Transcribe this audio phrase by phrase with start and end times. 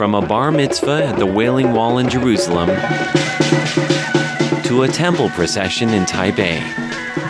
[0.00, 2.68] From a bar mitzvah at the Wailing Wall in Jerusalem
[4.64, 6.58] to a temple procession in Taipei,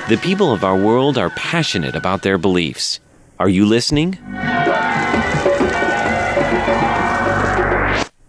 [0.09, 3.01] the people of our world are passionate about their beliefs.
[3.41, 4.19] Are you listening?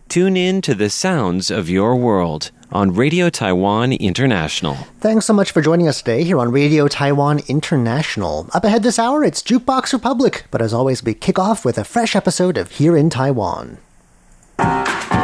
[0.10, 4.74] Tune in to the sounds of your world on Radio Taiwan International.
[5.02, 8.50] Thanks so much for joining us today here on Radio Taiwan International.
[8.56, 11.84] Up ahead this hour, it's Jukebox Republic, but as always, we kick off with a
[11.84, 13.78] fresh episode of Here in Taiwan.
[14.62, 15.21] Hello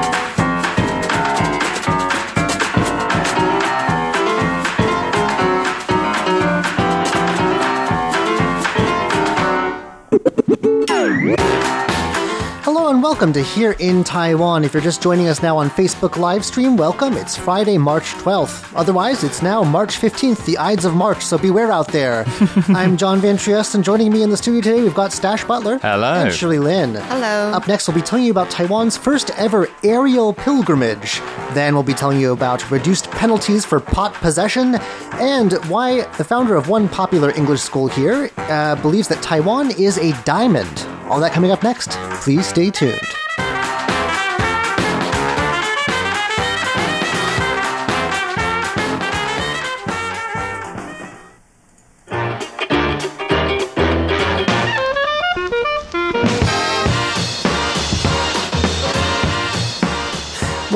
[12.97, 14.63] and welcome to Here in Taiwan.
[14.63, 17.13] If you're just joining us now on Facebook live stream, welcome.
[17.13, 18.73] It's Friday, March 12th.
[18.75, 22.25] Otherwise, it's now March 15th, the Ides of March, so beware out there.
[22.69, 25.77] I'm John Van Trieste, and joining me in the studio today, we've got Stash Butler.
[25.77, 26.11] Hello.
[26.11, 26.95] And Shirley Lin.
[26.95, 27.51] Hello.
[27.51, 31.19] Up next, we'll be telling you about Taiwan's first ever aerial pilgrimage.
[31.53, 34.73] Then we'll be telling you about reduced penalties for pot possession
[35.19, 39.99] and why the founder of one popular English school here uh, believes that Taiwan is
[39.99, 40.87] a diamond.
[41.09, 41.91] All that coming up next.
[42.21, 42.86] Please stay tuned.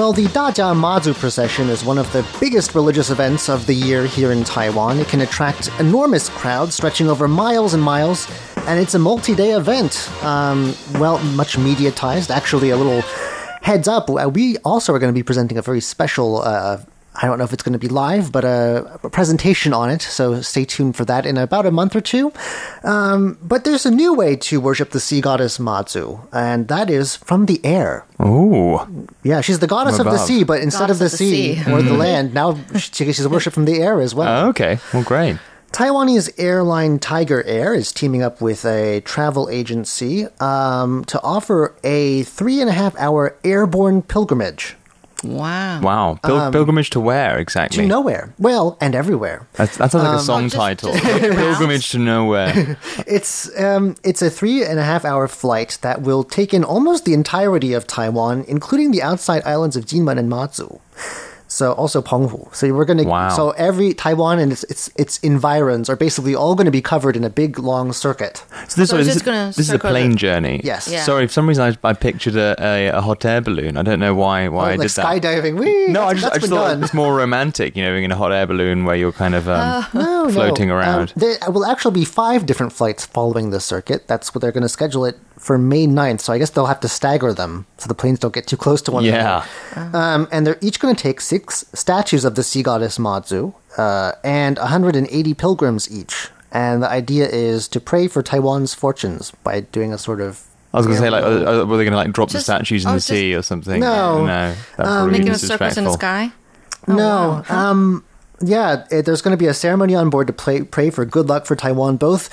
[0.02, 4.06] Well, the Dajia Mazu procession is one of the biggest religious events of the year
[4.06, 5.00] here in Taiwan.
[5.00, 8.28] It can attract enormous crowds stretching over miles and miles,
[8.68, 10.10] and it's a multi day event.
[10.24, 12.30] Um, well, much mediatized.
[12.30, 13.02] Actually, a little
[13.62, 16.42] heads up uh, we also are going to be presenting a very special.
[16.42, 16.82] Uh,
[17.14, 20.02] I don't know if it's going to be live, but a, a presentation on it,
[20.02, 22.32] so stay tuned for that in about a month or two.
[22.86, 27.18] Um, but there's a new way to worship the sea goddess Mazu, and that is
[27.18, 28.06] from the air.
[28.22, 28.80] Ooh.
[29.24, 31.56] Yeah, she's the goddess From of the sea, but instead of the, of the sea,
[31.58, 31.72] sea.
[31.72, 34.46] or the land, now she, she's worshipped from the air as well.
[34.46, 34.80] Oh, okay.
[34.94, 35.38] Well, great.
[35.72, 42.24] Taiwanese airline Tiger Air is teaming up with a travel agency um, to offer a
[42.24, 44.76] three and a half hour airborne pilgrimage
[45.24, 45.82] Wow.
[45.82, 46.20] Wow.
[46.24, 47.84] Pil- pilgrimage to where exactly?
[47.84, 48.34] to nowhere.
[48.40, 49.48] Well, and everywhere.
[49.54, 50.94] That's, that sounds like a song just- title.
[51.00, 52.78] Pilgrimage to nowhere.
[53.06, 57.06] It's um, it's a three and a half hour flight that will take in almost
[57.06, 60.80] the entirety of Taiwan, including the outside islands of Jinmen and Matsu.
[61.52, 62.48] So also Penghu.
[62.56, 63.04] So we're gonna.
[63.04, 63.28] Wow.
[63.30, 67.18] So every Taiwan and its its its environs are basically all going to be covered
[67.18, 68.38] in a big long circuit.
[68.70, 70.62] So this, So this, is, just gonna this is a plane the- journey.
[70.64, 70.88] Yes.
[70.88, 71.04] Yeah.
[71.04, 73.76] Sorry, for some reason I, I pictured a, a, a hot air balloon.
[73.76, 75.06] I don't know why why I like did that.
[75.06, 75.60] skydiving.
[75.60, 75.88] Whee!
[75.92, 76.84] No, I That's- just, I just thought done.
[76.86, 79.50] it's more romantic, you know, being in a hot air balloon where you're kind of
[79.50, 80.32] um, No, no.
[80.32, 81.14] floating Um, around.
[81.18, 84.08] there will actually be five different flights following this circuit.
[84.08, 86.22] That's what they're going to schedule it for May 9th.
[86.22, 88.82] So I guess they'll have to stagger them so the planes don't get too close
[88.84, 89.46] to one yeah.
[89.76, 89.98] another.
[89.98, 94.14] Um, and they're each going to take six statues of the sea goddess Mazu uh,
[94.24, 96.30] and 180 pilgrims each.
[96.52, 100.46] And the idea is to pray for Taiwan's fortunes by doing a sort of.
[100.74, 102.40] I was going to say, like, uh, uh, were they going to like drop the
[102.40, 103.80] statues in oh, the just- sea or something?
[103.80, 104.26] No.
[104.26, 104.54] no.
[104.78, 105.94] That probably Making a is circus in the disrespectful.
[105.94, 106.32] sky.
[106.88, 107.44] no.
[107.50, 108.06] Um,
[108.44, 111.28] yeah, it, there's going to be a ceremony on board to play, pray for good
[111.28, 112.30] luck for Taiwan, both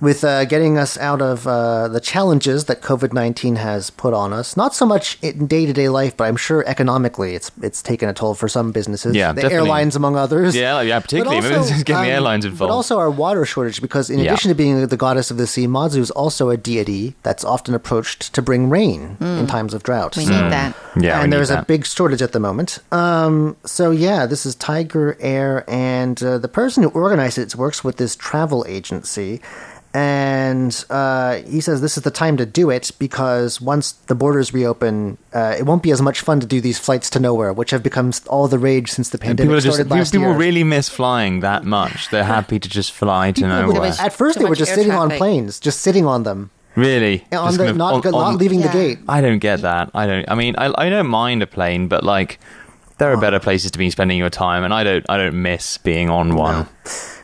[0.00, 4.32] with uh, getting us out of uh, the challenges that COVID 19 has put on
[4.32, 4.56] us.
[4.56, 8.08] Not so much in day to day life, but I'm sure economically it's it's taken
[8.08, 9.14] a toll for some businesses.
[9.14, 9.56] Yeah, the definitely.
[9.68, 10.56] airlines, among others.
[10.56, 11.40] Yeah, like, yeah, But particularly.
[11.42, 12.68] Maybe this is getting the airlines involved.
[12.70, 14.32] But also our water shortage, because in Yeah.
[14.32, 17.74] addition to being the goddess of the sea, Mazu is also a deity that's often
[17.74, 20.16] approached to bring rain in times of drought.
[20.16, 20.74] We So- need that.
[20.96, 22.78] Yeah, and there's a big shortage at the moment.
[22.90, 27.84] Um, so yeah, this is Tiger Air, and uh, the person who organized it works
[27.84, 29.40] with this travel agency.
[29.92, 34.54] And uh, he says this is the time to do it because once the borders
[34.54, 37.70] reopen, uh, it won't be as much fun to do these flights to nowhere, which
[37.72, 40.32] have become all the rage since the pandemic People, are just, started people, last people
[40.34, 42.08] really miss flying that much.
[42.10, 43.92] They're happy to just fly to People nowhere.
[43.98, 47.26] at first, they were just air sitting on planes, just sitting on them, Really?
[47.32, 48.98] on the kind of not on- not on- leaving the gate.
[49.08, 49.90] I don't get that.
[49.92, 50.24] I don't.
[50.30, 52.38] I mean, I, I don't mind a plane, but like,
[53.00, 55.04] there are better places to be spending your time, and I don't.
[55.08, 56.66] I don't miss being on one.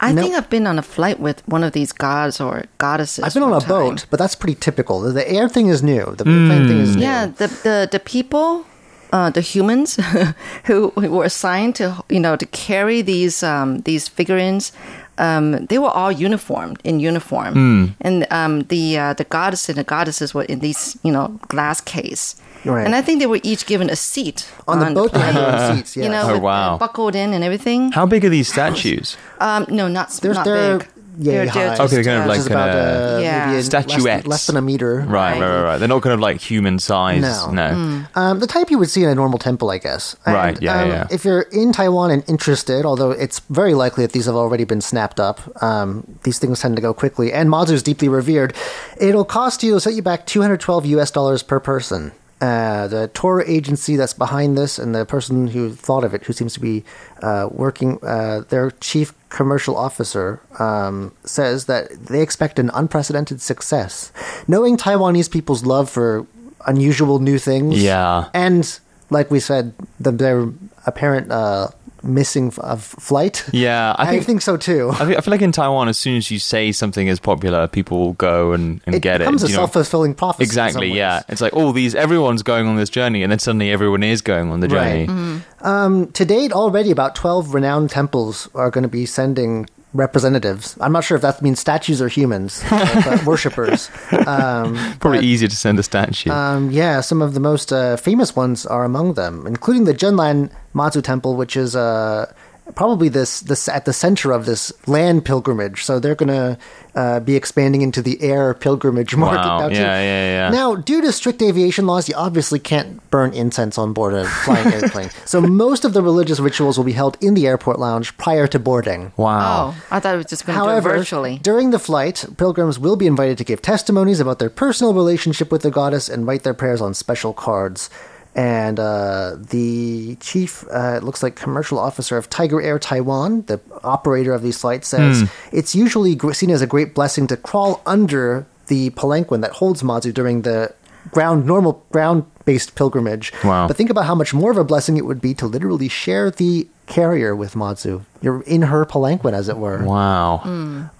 [0.01, 0.23] I No.
[0.23, 3.23] think I've been on a flight with one of these gods or goddesses.
[3.25, 3.69] I've been on a time.
[3.69, 5.01] boat, but that's pretty typical.
[5.01, 6.05] The, the air thing is new.
[6.17, 7.03] The plane thing is new.
[7.03, 8.65] Yeah, the the the people,
[9.13, 9.97] uh, the humans
[10.65, 14.73] who, who were assigned to you know to carry these um, these figurines.
[15.19, 19.85] Um, they were all uniformed in uniform, and um, the uh, the goddess and the
[19.85, 22.37] goddesses were in these you know glass case.
[22.65, 22.85] Right.
[22.85, 25.13] And I think they were each given a seat on the boat.
[25.13, 25.97] They had their own seats.
[25.97, 26.75] You know, Oh, with, wow.
[26.75, 27.93] uh, buckled in and everything.
[27.93, 29.17] How big are these statues?
[29.39, 30.89] Um, no, not They're, not they're big.
[31.19, 31.61] Yay They're- high.
[31.77, 33.47] they're Okay, they're kind of like is about kinda uh, Yeah.
[33.47, 34.05] maybe a- Statuettes.
[34.05, 34.97] less, less than a meter.
[35.07, 35.79] Right, right, right, right.
[35.79, 37.23] They're not kind of like human size.
[37.23, 37.51] No.
[37.51, 38.03] No.
[38.15, 40.17] Um, the type you would see in a normal temple, I guess.
[40.27, 41.07] Right, yeah, um, yeah.
[41.11, 44.81] If you're in Taiwan and interested, although it's very likely that these have already been
[44.81, 48.55] snapped up, um, these things tend to go quickly, and Mazu's deeply revered,
[48.99, 52.13] it'll cost you, it'll set you back 212 US dollars per person.
[52.39, 56.35] Uh, the tour agency that's behind this and the person who thought of it, who
[56.35, 56.85] seems to be
[57.23, 64.13] uh, working, uh, their chief commercial officer, um, says that they expect an unprecedented success.
[64.47, 66.27] Knowing Taiwanese people's love for
[66.67, 67.83] unusual new things.
[67.83, 68.29] Yeah.
[68.35, 68.79] And
[69.09, 70.49] like we said, the, their
[70.85, 71.69] apparent uh,
[72.03, 73.45] missing f- of flight.
[73.53, 74.91] Yeah, I I think- think, so too.
[74.93, 77.67] I feel, I feel like in Taiwan, as soon as you say something is popular,
[77.69, 79.51] people will go and, and it get becomes it.
[79.51, 80.45] a self fulfilling prophecy.
[80.45, 80.93] Exactly.
[80.93, 81.23] Yeah.
[81.29, 84.51] It's like all these everyone's going on this journey, and then suddenly everyone is going
[84.51, 85.07] on the Right.
[85.07, 85.43] journey.
[85.63, 89.67] Um, to date, already about 12 renowned temples are going to be sending
[89.97, 90.77] representatives.
[90.81, 93.91] I'm not sure if that means statues or humans, uh, but worshippers.
[94.27, 96.31] Um, Probably but, easier to send a statue.
[96.31, 100.51] Um, yeah, some of the most uh, famous ones are among them, including the Zhenlan
[100.75, 102.33] Mazu Temple, which is uh,
[102.75, 105.85] probably this this at the center of this land pilgrimage.
[105.85, 106.59] So they're going to
[106.95, 109.75] uh, be expanding into the air pilgrimage market Wow, now too.
[109.75, 110.51] yeah, yeah, yeah.
[110.51, 114.67] Now, due to strict aviation laws, you obviously can't burn incense on board a flying
[114.73, 115.11] airplane.
[115.27, 118.59] So most of the religious rituals will be held in the airport lounge prior to
[118.59, 119.13] boarding.
[119.17, 119.75] wow.
[119.77, 121.39] Oh, I thought it was just going to do it virtually.
[121.39, 125.63] during the flight, pilgrims will be invited to give testimonies about their personal relationship with
[125.63, 127.91] the goddess and write their prayers on special cards.
[128.37, 133.59] And uh, the chief, uh, it looks like commercial officer of Tiger Air Taiwan, the
[133.83, 135.27] operator of these flights, says Hmm.
[135.53, 140.13] it's usually seen as a great blessing to crawl under the palanquin that holds Mazu
[140.13, 140.75] during the
[141.13, 143.33] ground normal ground based pilgrimage.
[143.43, 143.69] Wow.
[143.69, 146.31] But think about how much more of a blessing it would be to literally share
[146.31, 148.05] the carrier with Mazu.
[148.21, 149.83] You're in her palanquin, as it were.
[149.83, 150.43] Wow.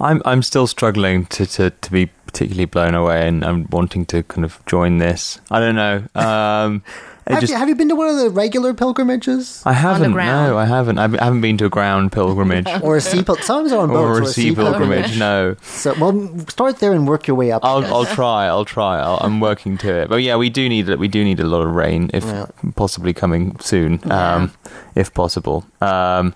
[0.01, 4.23] I'm I'm still struggling to, to, to be particularly blown away, and I'm wanting to
[4.23, 5.39] kind of join this.
[5.51, 6.03] I don't know.
[6.15, 6.93] Um, it
[7.29, 9.61] Have, just you, have you been to one of the regular pilgrimages?
[9.67, 10.13] I haven't.
[10.13, 10.51] ground.
[10.53, 10.99] No, I haven't.
[10.99, 13.45] I haven't been to a ground pilgrimage Or a sea pilgrimage?
[13.45, 14.21] Sometimes they're on boats.
[14.21, 15.19] or a sea pilgrimage.
[15.19, 15.57] No.
[15.63, 17.65] So, well, start there and work your way up.
[17.65, 18.47] I'll I'll try.
[18.47, 19.01] I'll try.
[19.01, 20.09] I'll, I'm working to it.
[20.09, 22.47] But yeah, we do need we do need a lot of rain, if Yeah.
[22.77, 24.53] possibly coming soon, um,
[24.95, 25.65] if possible.
[25.81, 26.33] Um,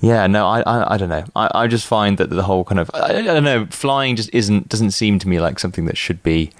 [0.00, 1.24] yeah, no, I, I I don't know.
[1.34, 4.30] I, I just find that the whole kind of I, I don't know, flying just
[4.32, 6.52] isn't doesn't seem to me like something that should be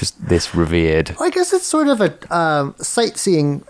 [0.00, 1.14] just this revered.
[1.20, 3.62] I guess it's sort of a um, sightseeing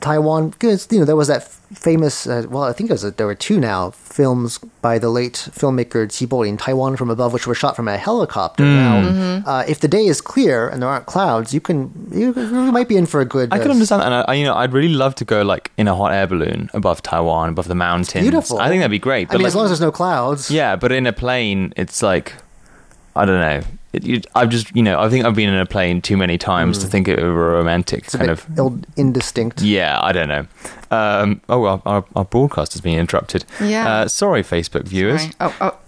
[0.00, 2.26] Taiwan because you know there was that f- famous.
[2.26, 5.48] Uh, well, I think it was a, there were two now films by the late
[5.50, 8.64] filmmaker Chi Po-lin Taiwan from above, which were shot from a helicopter.
[8.64, 8.76] Hmm.
[8.76, 12.70] Now, uh, if the day is clear and there aren't clouds, you can you, you
[12.70, 13.50] might be in for a good.
[13.50, 15.88] I uh, can understand, and I, you know, I'd really love to go like in
[15.88, 18.22] a hot air balloon above Taiwan, above the mountains.
[18.22, 18.58] Beautiful.
[18.60, 19.30] I think that'd be great.
[19.30, 20.50] I mean, like, as long as there's no clouds.
[20.50, 22.34] Yeah, but in a plane, it's like
[23.16, 23.62] I don't know.
[23.92, 26.36] It, you, I've just you know I think I've been in a plane too many
[26.38, 28.04] times to think it of a romantic Mm.
[28.04, 28.58] It's a kind bit of.
[28.58, 29.62] ill, indistinct.
[29.62, 30.46] Yeah, I don't know.
[30.90, 33.44] Um, oh, our, our, our broadcast has been interrupted.
[33.62, 33.88] Yeah.
[33.88, 35.24] Uh, sorry, Facebook viewers.
[35.24, 35.36] Right.
[35.40, 35.87] Oh, oh, it, it was.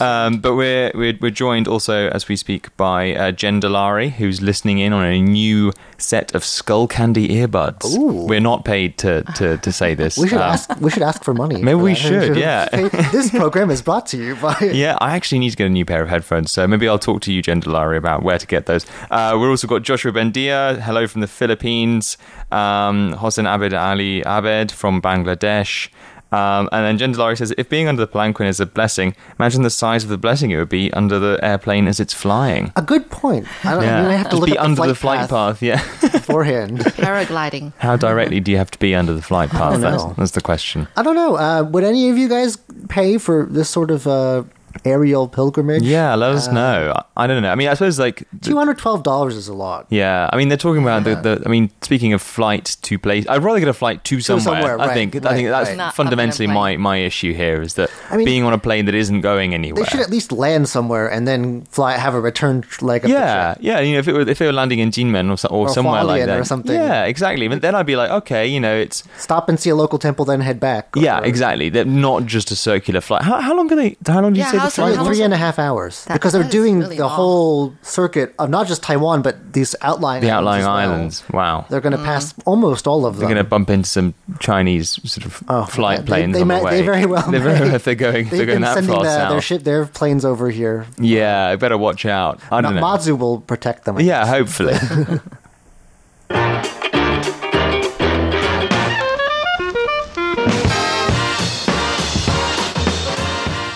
[0.00, 4.40] Um, but we're, we're we're joined also as we speak by uh, Jen Delari, who's
[4.42, 7.96] listening in on a new set of Skullcandy earbuds.
[7.96, 8.26] Ooh.
[8.26, 10.16] We're not paid to, to, to say this.
[10.18, 10.80] We should Um, ask.
[10.80, 11.62] We should ask for money.
[11.62, 12.68] Maybe for we should, yeah.
[13.12, 14.56] This program is brought to you by.
[14.72, 17.20] Yeah, I actually need to get a new pair of headphones, so maybe I'll talk
[17.22, 18.86] to you, Jen Delari, about where to get those.
[19.10, 22.16] Uh, we've also got Joshua Bendia, hello from the Philippines,
[22.50, 25.88] um, Hossein Abed Ali Abed from Bangladesh.
[26.32, 29.62] Um, and then Jen Delari says, if being under the palanquin is a blessing, imagine
[29.62, 32.72] the size of the blessing it would be under the airplane as it's flying.
[32.74, 33.46] A good point.
[33.64, 33.82] I don't.
[33.82, 35.62] Yeah, I have to just look be up under the the flight, flight path.
[35.62, 35.82] Yeah.
[36.00, 36.78] beforehand.
[36.80, 37.72] paragliding.
[37.78, 39.80] How directly do you have to be under the flight path?
[39.80, 40.88] That's, that's the question.
[40.96, 41.36] I don't know.
[41.36, 42.56] Uh, would any of you guys
[42.88, 44.44] pay for this sort of uh,
[44.84, 45.82] aerial pilgrimage?
[45.82, 46.92] Yeah, let us Uh, know.
[46.96, 47.50] I- I don't know.
[47.50, 49.86] I mean, I suppose like Two hundred twelve dollars is a lot.
[49.90, 51.42] Yeah, I mean they're talking about the, the.
[51.44, 54.40] I mean, speaking of flight to place, I'd rather get a flight to somewhere.
[54.42, 55.14] somewhere, I right, think.
[55.14, 55.76] I right, think that's right.
[55.76, 58.52] Not up in a fundamentally my my issue here is that I mean- being on
[58.54, 59.84] a plane that isn't going anywhere.
[59.84, 61.92] They should at least land somewhere and then fly.
[61.98, 63.04] Have a return leg.
[63.04, 63.58] Of yeah, trip.
[63.64, 63.80] yeah.
[63.80, 65.68] You know, if it were if they were landing in Jinmen or, so, or, Or
[65.68, 66.74] somewhere like that, or something.
[66.74, 67.46] Yeah, exactly.
[67.48, 70.24] But then I'd be like, okay, you know, it's Stop and see a local temple,
[70.24, 70.88] then head back.
[70.96, 71.68] yeah, exactly.
[71.68, 73.22] They're not just a circular flight.
[73.22, 73.96] How, how long do they?
[74.06, 74.74] How long do you Yeah, say the how's?
[74.74, 77.12] Three, How three long- and a half hours That- because they're doing really the long.
[77.16, 80.76] whole circuit of not just Taiwan but these outlying the outlying as well.
[80.76, 81.22] islands.
[81.32, 81.64] Wow.
[81.68, 82.04] They're going to Mm.
[82.04, 83.20] pass almost all of them.
[83.20, 86.48] They're going to bump into some Chinese sort of Oh, flight they- planes they on
[86.48, 86.70] may- the way.
[86.76, 87.74] they very well They very may.
[87.74, 88.28] if they're going.
[88.28, 89.30] They've they're going that sending far the, south.
[89.30, 90.86] their ship, their planes over here.
[90.98, 92.40] Yeah, I better watch out.
[92.50, 92.82] I don't know.
[92.82, 93.96] Mazu will protect them.
[93.98, 94.28] I Yeah, guess.
[94.30, 94.74] hopefully.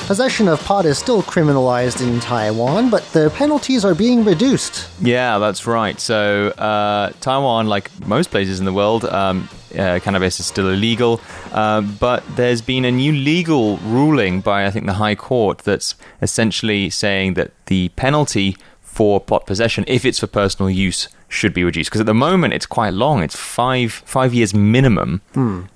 [0.07, 4.89] Possession of pot is still criminalized in Taiwan, but the penalties are being reduced.
[5.03, 5.99] Yeah, that's right.
[5.99, 11.21] So, uh, Taiwan, like most places in the world, um, uh, cannabis is still illegal,
[11.51, 15.97] uh, but there's been a new legal ruling by, I think, the High Court that's
[16.23, 18.57] essentially saying that the penalty
[18.97, 21.91] for pot possession, if it's for personal use, should be reduced.
[21.91, 23.23] Because at the moment, it's quite long.
[23.23, 25.21] It's five five years minimum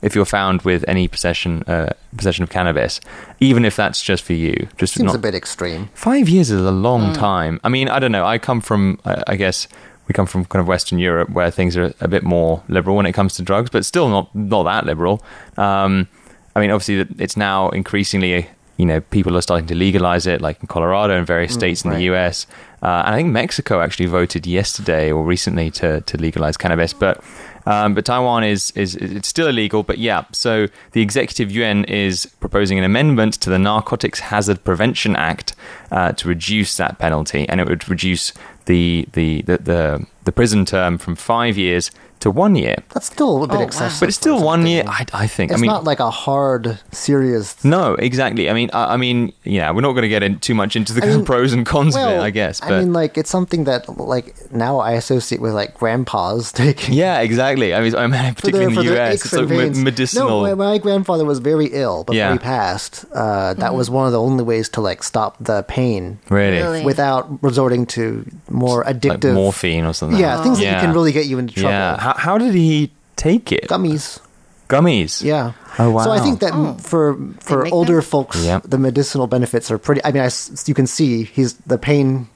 [0.00, 3.00] if you're found with any possession uh, possession of cannabis,
[3.38, 4.56] even if that's just for you.
[4.78, 5.90] Just Seems not a bit extreme.
[5.94, 7.60] Five years is a long time.
[7.62, 8.24] I mean, I don't know.
[8.24, 9.68] I come from, I I guess,
[10.08, 13.06] we come from kind of Western Europe where things are a bit more liberal when
[13.06, 15.20] it comes to drugs, but still not not that liberal.
[15.58, 16.08] Um,
[16.56, 18.48] I mean, obviously, it's now increasingly,
[18.80, 21.90] you know, people are starting to legalize it, like in Colorado and various states in
[21.90, 22.46] the U.S.
[22.82, 27.22] Uh, and I think Mexico actually voted yesterday or recently to to legalize cannabis, but.
[27.66, 29.82] Um, but Taiwan is, is it's still illegal.
[29.82, 35.14] But yeah, so the executive yuan is proposing an amendment to the Narcotics Hazard Prevention
[35.14, 35.54] Act
[35.90, 38.32] uh, to reduce that penalty, and it would reduce
[38.70, 42.76] the the, the the the prison term from five years to one year.
[42.92, 43.64] That's still a bit Oh, wow.
[43.66, 44.00] excessive.
[44.00, 44.84] But it's still for one year.
[44.86, 45.50] I, I think.
[45.50, 47.64] It's I mean, not like a hard, serious.
[47.64, 48.50] no, exactly.
[48.50, 50.92] I mean, I, I mean, yeah, we're not going to get in too much into
[50.92, 52.60] the I mean, pros and cons of it, I guess.
[52.60, 56.92] But I mean, like it's something that like now I associate with like grandpas taking.
[56.92, 57.72] yeah, exactly.
[57.74, 59.50] I mean, I mean for particularly their- in for the their US, aches it's like
[59.50, 60.28] and me- medicinal.
[60.28, 62.32] No, my, my grandfather was very ill before Yeah.
[62.32, 63.06] he passed.
[63.14, 66.84] Uh, that was one of the only ways to like stop the pain really, Really?
[66.84, 68.26] without resorting to
[68.60, 70.20] more like addictive morphine or something.
[70.20, 70.74] Yeah, things that Yeah.
[70.76, 71.70] you can really get you into trouble.
[71.70, 71.96] Yeah.
[72.06, 73.66] How, how did he take it?
[73.68, 74.20] Gummies.
[74.68, 75.22] Gummies.
[75.24, 75.52] Yeah.
[75.78, 76.04] Oh, wow.
[76.04, 76.76] So I think that Oh.
[76.90, 78.02] for for older them?
[78.12, 78.62] folks, Yep.
[78.70, 80.00] the medicinal benefits are pretty.
[80.06, 80.38] I mean, I s
[80.70, 82.28] you can see he's the pain.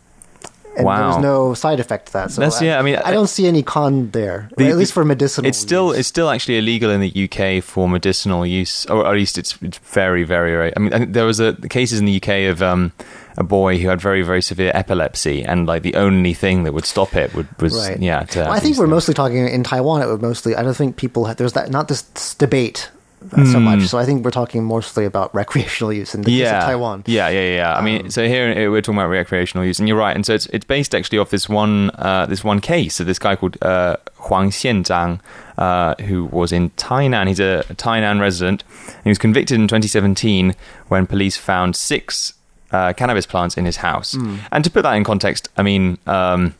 [0.77, 0.97] And Wow.
[1.13, 2.33] there's no side effect to that.
[2.33, 4.49] So That's- yeah, I mean, I don't see any con there.
[4.59, 5.47] The- at least for medicinal.
[5.47, 5.99] It's still use.
[6.01, 9.79] it's still actually illegal in the UK for medicinal use, or at least it's it's
[9.95, 10.71] very very very.
[10.77, 12.91] I mean, I there was a cases in the UK of um,
[13.37, 16.87] a boy who had very very severe epilepsy, and like the only thing that would
[16.87, 17.99] stop it would was right.
[18.01, 18.23] yeah.
[18.25, 18.91] To Well, I think we're things.
[18.91, 20.03] mostly talking in Taiwan.
[20.03, 20.55] It would mostly.
[20.55, 21.25] I don't think people.
[21.35, 22.03] There's that not this,
[22.35, 22.91] debate
[23.33, 23.65] uh, so Hmm.
[23.65, 23.87] much.
[23.89, 26.99] So I think we're talking mostly about recreational use in the case yeah, of Taiwan.
[26.99, 27.75] Um, Yeah, yeah, yeah.
[27.75, 30.15] I mean, so here we're talking about recreational use, and you're right.
[30.15, 33.19] And so it's it's based actually off this one uh, this one case of this
[33.19, 33.97] guy called uh,
[34.29, 35.21] Huang Xianzhang,
[35.59, 37.27] uh, who was in Tainan.
[37.29, 38.63] He's a Tainan resident.
[39.05, 40.55] He was convicted in 2017
[40.89, 42.35] when police found six
[42.75, 44.13] uh, cannabis plants in his house.
[44.15, 44.37] Hmm.
[44.53, 45.99] And to put that in context, I mean.
[46.07, 46.55] Um,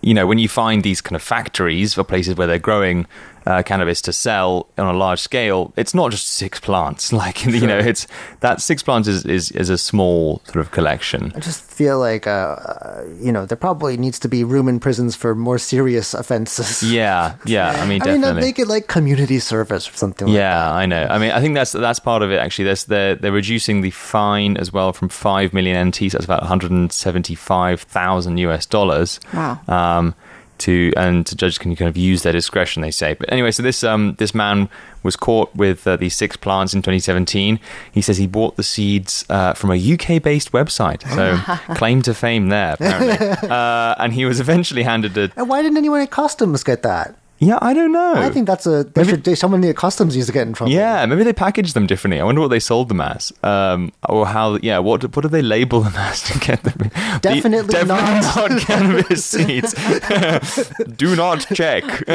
[0.00, 3.04] you know, when you find these kind of factories or places where they're growing
[3.48, 7.12] uh, cannabis to sell on a large scale, it's not just six plants.
[7.18, 8.06] Like you know, it's
[8.40, 11.32] that six plants is, is is a small sort of collection.
[11.34, 14.78] I just feel like, uh, uh, you know, there probably needs to be room in
[14.78, 16.82] prisons for more serious offenses.
[16.98, 17.70] Yeah, yeah.
[17.82, 18.28] I mean, definitely.
[18.28, 20.28] I mean, make it like community service or something.
[20.28, 21.06] like Yeah, I know.
[21.10, 22.38] I mean, I think that's that's part of it.
[22.38, 26.24] Actually, There's, they're they're reducing the fine as well from five million NT, so that's
[26.24, 29.18] about 175 thousand US dollars.
[29.34, 29.60] Wow.
[29.66, 30.14] Um,
[30.60, 33.14] to and judges can kind of use their discretion, they say.
[33.14, 34.68] But anyway, so this um this man
[35.02, 37.60] was caught with uh, these six plants in 2017.
[37.92, 41.36] He says he bought the seeds uh, from a UK based website, so
[41.74, 43.26] claim to fame there apparently.
[43.48, 47.14] uh, and he was eventually handed a And why didn't anyone at customs get that?
[47.40, 48.14] Yeah, I don't know.
[48.14, 48.82] I think that's a.
[48.82, 50.72] They should, someone in the customs used to get in trouble.
[50.72, 52.20] Yeah, maybe they packaged them differently.
[52.20, 54.56] I wonder what they sold them as, um, or how.
[54.56, 56.90] Yeah, what what do they label them as to get them?
[57.20, 59.72] Definitely definitely not, cannabis seeds.
[60.96, 61.84] do not check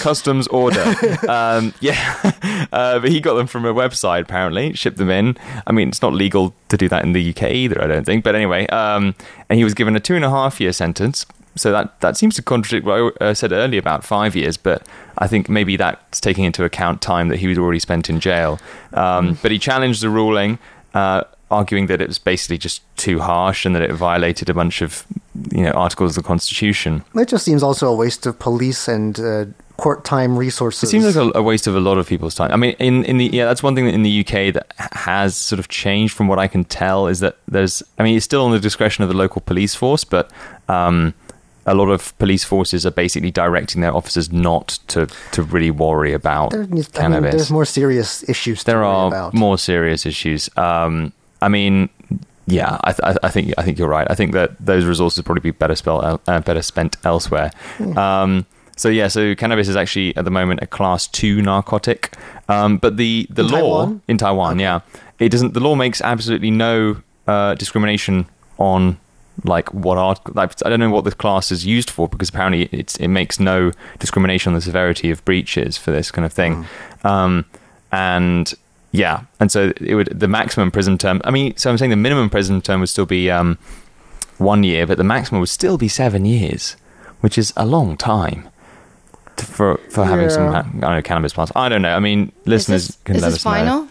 [0.00, 0.94] customs order.
[1.26, 2.20] Um, yeah,
[2.70, 5.38] uh, but he got them from a website apparently, shipped them in.
[5.66, 8.24] I mean, it's not legal to do that in the UK either, I don't think.
[8.24, 9.14] But anyway, um,
[9.48, 11.24] and he was given a two and a half year sentence.
[11.56, 14.86] So that that seems to contradict what I uh, said earlier about five years, but
[15.18, 18.58] I think maybe that's taking into account time that he was already spent in jail.
[18.92, 20.58] Um, but he challenged the ruling,
[20.94, 24.82] uh, arguing that it was basically just too harsh and that it violated a bunch
[24.82, 25.06] of
[25.50, 27.04] you know articles of the Constitution.
[27.14, 29.44] It just seems also a waste of police and uh,
[29.76, 30.88] court time resources.
[30.88, 32.50] It seems like a, a waste of a lot of people's time.
[32.50, 35.36] I mean, in, in the yeah, that's one thing that in the UK that has
[35.36, 37.82] sort of changed from what I can tell is that there's.
[37.98, 40.30] I mean, it's still on the discretion of the local police force, but
[40.68, 41.14] um,
[41.66, 46.12] a lot of police forces are basically directing their officers not to to really worry
[46.12, 47.22] about there needs, I cannabis.
[47.22, 48.60] mean, there's more serious issues.
[48.60, 49.34] To there are about.
[49.34, 50.50] more serious issues.
[50.56, 51.88] Um, I mean,
[52.46, 54.06] yeah, I, th- I think I think you're right.
[54.10, 57.50] I think that those resources would probably be better spent uh, better spent elsewhere.
[57.78, 57.98] Hmm.
[57.98, 62.16] Um, so yeah, so cannabis is actually at the moment a class two narcotic,
[62.48, 64.02] um, but the the In law Taiwan?
[64.08, 64.80] in Taiwan, yeah,
[65.18, 65.54] it doesn't.
[65.54, 68.26] The law makes absolutely no uh, discrimination
[68.58, 68.98] on
[69.42, 70.20] like what art.
[70.36, 73.40] Like, I don't know what the class is used for because apparently it's it makes
[73.40, 76.64] no discrimination on the severity of breaches for this kind of thing,
[77.02, 77.06] Hmm.
[77.06, 77.44] um,
[77.90, 78.54] and
[78.92, 81.20] Yeah, and so it would the maximum prison term.
[81.24, 83.58] I mean, so I'm saying the minimum prison term would still be um,
[84.38, 86.76] one year, but the maximum would still be seven years,
[87.20, 88.48] which is a long time
[89.36, 91.50] to, for for having some I don't know cannabis plants.
[91.56, 91.94] I don't know.
[91.96, 93.88] I mean, listeners is this, can is let this us know.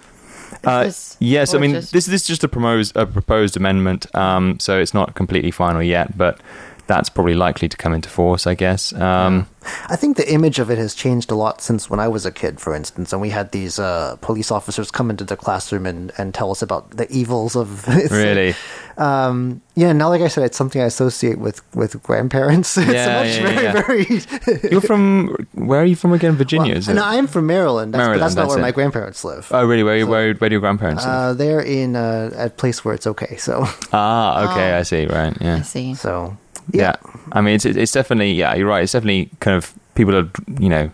[0.63, 4.59] Uh, yes, I mean just- this this is just a proposed a proposed amendment, um,
[4.59, 6.39] so it's not completely final yet, but
[6.87, 8.91] that's probably likely to come into force, I guess.
[8.93, 9.47] Um,
[9.87, 12.31] I think the image of it has changed a lot since when I was a
[12.31, 16.11] kid, for instance, and we had these uh, police officers come into the classroom and,
[16.17, 18.53] and tell us about the evils of it's Really,
[18.97, 19.93] um, yeah.
[19.93, 22.77] Now, like I said, it's something I associate with with grandparents.
[22.77, 24.61] it's Yeah, much yeah, very yeah.
[24.61, 24.69] very.
[24.71, 26.33] you're from where are you from again?
[26.33, 26.95] Virginia, is it?
[26.95, 27.93] no, I'm from Maryland.
[27.93, 28.61] That's, but Maryland, that's not that's where it.
[28.61, 29.47] my grandparents live.
[29.51, 29.83] oh, really?
[29.83, 31.13] Where, where, where do your grandparents live?
[31.13, 33.37] Uh, they're in uh, a place where it's okay.
[33.37, 33.63] So,
[33.93, 34.79] Ah, okay, Oh.
[34.79, 35.05] I see.
[35.05, 35.95] Right, yeah, I see.
[35.95, 36.37] so
[36.71, 36.95] yeah.
[37.31, 38.55] I mean, it's it's definitely yeah.
[38.55, 38.83] You're right.
[38.83, 40.29] It's definitely kind of people are
[40.59, 40.91] you know.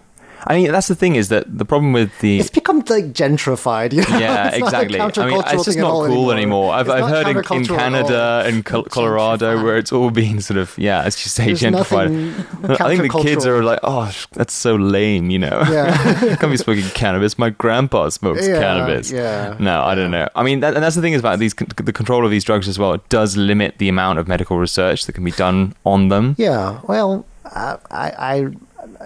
[0.47, 3.93] I mean, that's the thing is that the problem with the It's become like gentrified.
[3.93, 4.17] You know?
[4.19, 4.99] yeah, It's exactly.
[4.99, 6.73] I mean, it's just not cool anymore.
[6.73, 7.65] I've, I've not heard in, in.
[7.65, 11.61] Canada and Col- Colorado where it's all being sort of yeah, as you say, There's
[11.61, 12.09] gentrified.
[12.79, 15.63] I think the kids are like, oh, that's so lame, you know.
[15.69, 16.35] Yeah.
[16.39, 17.37] Can't be smoking cannabis.
[17.37, 19.11] My grandpa smokes Yeah, cannabis.
[19.11, 20.27] yeah, No, I don't know.
[20.35, 22.67] I mean, that, and that's the thing is about these the control of these drugs
[22.67, 22.93] as well.
[22.93, 26.35] It does limit the amount of medical research that can be done on them.
[26.37, 28.35] Yeah, well, I, I,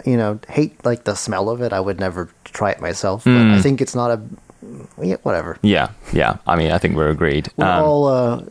[0.05, 1.73] you know, hate like the smell of it.
[1.73, 3.53] I would never try it myself, but Hmm.
[3.53, 4.21] I think it's not a,
[5.01, 5.57] yeah, whatever.
[5.61, 6.37] Yeah, yeah.
[6.47, 7.49] I mean, I think we're agreed.
[7.57, 8.41] We'll Um, all uh,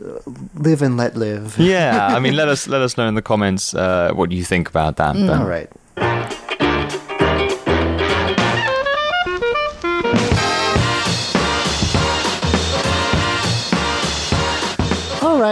[0.55, 1.57] live and let live.
[1.57, 4.69] yeah, I mean, let us let us know in the comments uh, what you think
[4.69, 5.13] about that.
[5.15, 5.69] but- All right.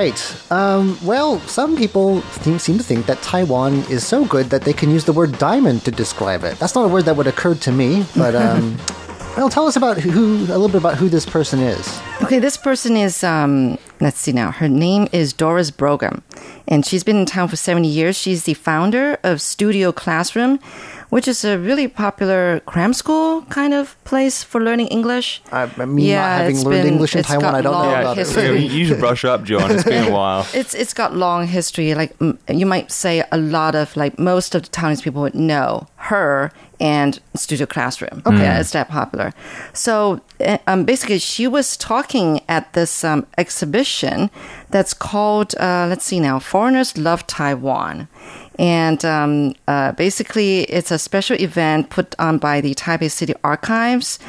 [0.01, 0.51] Right.
[0.51, 4.73] Um, well, some people seem, seem to think that Taiwan is so good that they
[4.73, 6.57] can use the word diamond to describe it.
[6.57, 8.79] That's not a word that would occur to me, but um,
[9.37, 12.01] well, tell us about who a little bit about who this person is.
[12.23, 14.49] Okay, this person is, um, let's see now.
[14.49, 16.23] Her name is Doris Brougham,
[16.67, 18.17] and she's been in town for 70 years.
[18.17, 20.59] She's the founder of Studio Classroom,
[21.11, 25.41] which is a really popular cram school kind of place for learning English.
[25.51, 27.79] I, I mean, Yeah, not having learned been- English in Taiwan, got I don't know
[27.91, 28.43] long about history.
[28.47, 28.61] It.
[28.71, 29.71] you you should brush up, John.
[29.71, 30.47] It's been a while.
[30.53, 31.93] It's it's got long history.
[32.01, 32.11] Like
[32.47, 36.51] you might say, a lot of like most of the Taiwanese people would know her
[36.79, 38.23] and Studio Classroom.
[38.25, 39.33] Okay, yeah, it's that popular.
[39.73, 39.93] So
[40.39, 44.31] uh, um, basically, she was talking at this um, exhibition
[44.71, 48.07] that's called uh, let's see now, Foreigners Love Taiwan.
[48.61, 54.19] And um, uh, basically, it's a special event put on by the Taipei City Archives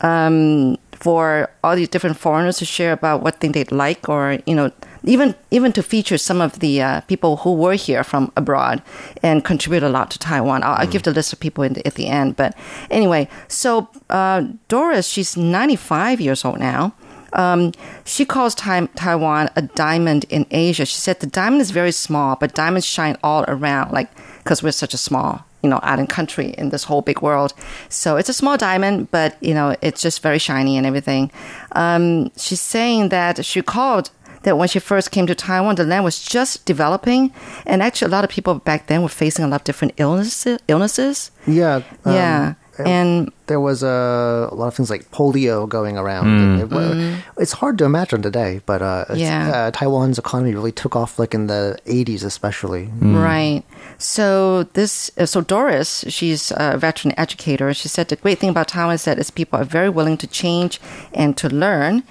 [0.00, 4.54] um, for all these different foreigners to share about what thing they'd like, or you
[4.54, 4.70] know,
[5.02, 8.80] even even to feature some of the uh, people who were here from abroad
[9.24, 10.62] and contribute a lot to Taiwan.
[10.62, 12.36] I'll, I'll give the list of people in the, at the end.
[12.36, 12.56] But
[12.92, 16.94] anyway, so uh, Doris, she's 95 years old now.
[17.32, 17.72] Um,
[18.04, 20.84] she calls Tai- Taiwan a diamond in Asia.
[20.84, 24.10] She said the diamond is very small, but diamonds shine all around, like
[24.42, 27.52] because we're such a small, you know, island country in this whole big world.
[27.88, 31.30] So it's a small diamond, but you know, it's just very shiny and everything.
[31.72, 34.10] Um, she's saying that she called
[34.42, 37.30] that when she first came to Taiwan, the land was just developing,
[37.66, 40.58] and actually a lot of people back then were facing a lot of different illnesses.
[40.66, 41.30] illnesses.
[41.46, 41.82] Yeah.
[42.04, 42.54] um, yeah,
[42.86, 46.26] and there was uh, a lot of things like polio going around.
[46.40, 46.94] and it wa-
[47.38, 49.50] It's hard to imagine today, but uh, Yeah.
[49.50, 52.88] uh, Taiwan's economy really took off, like in the 80s, especially.
[53.00, 53.62] Right.
[53.98, 57.72] So this, uh, so Doris, she's a veteran educator.
[57.74, 60.26] She said the great thing about Taiwan is that its people are very willing to
[60.26, 60.80] change
[61.12, 62.02] and to learn.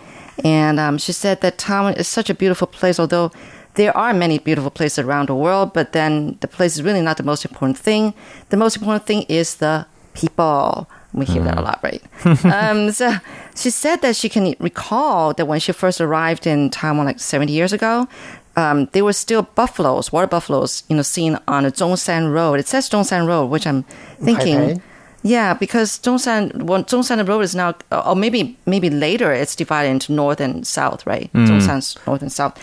[0.43, 3.31] And um, she said that Taiwan is such a beautiful place, although
[3.75, 7.17] there are many beautiful places around the world, but then the place is really not
[7.17, 8.13] the most important thing.
[8.49, 9.85] The most important thing is the
[10.19, 10.89] people.
[11.13, 12.03] We hear that a lot, right?
[12.45, 13.15] um, so
[13.55, 17.51] she said that she can recall that when she first arrived in Taiwan, like 70
[17.51, 18.07] years ago,
[18.55, 22.59] um, there were still buffaloes, water buffaloes, you know, seen on the Zhongshan Road.
[22.59, 23.83] It says Zhongshan Road, which I'm
[24.21, 24.57] thinking.
[24.57, 24.81] Taipei?
[25.21, 30.13] Yeah, because Zhongshan, well, Zhongshan Road is now, or maybe maybe later it's divided into
[30.13, 31.29] north and south, right?
[31.33, 32.57] Zhongshan's north and south.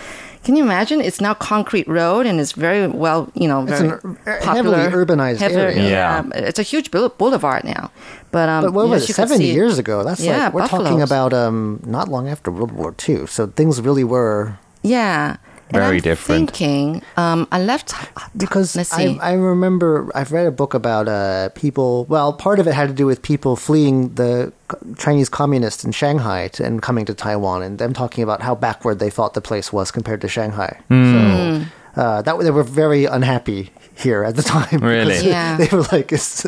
[0.46, 1.00] Can you imagine?
[1.00, 5.42] It's now concrete road and it's very well, you know, It's an popular, heavily urbanized
[5.42, 5.90] area.
[5.90, 6.22] Yeah.
[6.36, 7.90] It's a huge boulevard now.
[8.30, 10.04] But um, But what yes, was it, 70 years ago?
[10.04, 13.26] That's Yeah, like, we're talking about um, not long after World War II.
[13.26, 14.56] So things really were.
[14.84, 15.38] Yeah.
[15.68, 16.50] And Very I'm different.
[16.52, 17.92] Thinking, um, I left
[18.36, 19.18] Because Let's I, see.
[19.18, 22.04] I remember I've read a book about uh, people.
[22.04, 24.52] Well, part of it had to do with people fleeing the
[24.96, 29.00] Chinese communists in Shanghai to, and coming to Taiwan, and them talking about how backward
[29.00, 30.78] they thought the place was compared to Shanghai.
[30.88, 31.12] Hmm.
[31.12, 34.80] So uh, that they were very unhappy here at the time.
[34.80, 35.18] Really?
[35.26, 35.56] Yeah.
[35.60, 36.46] They were like, it's,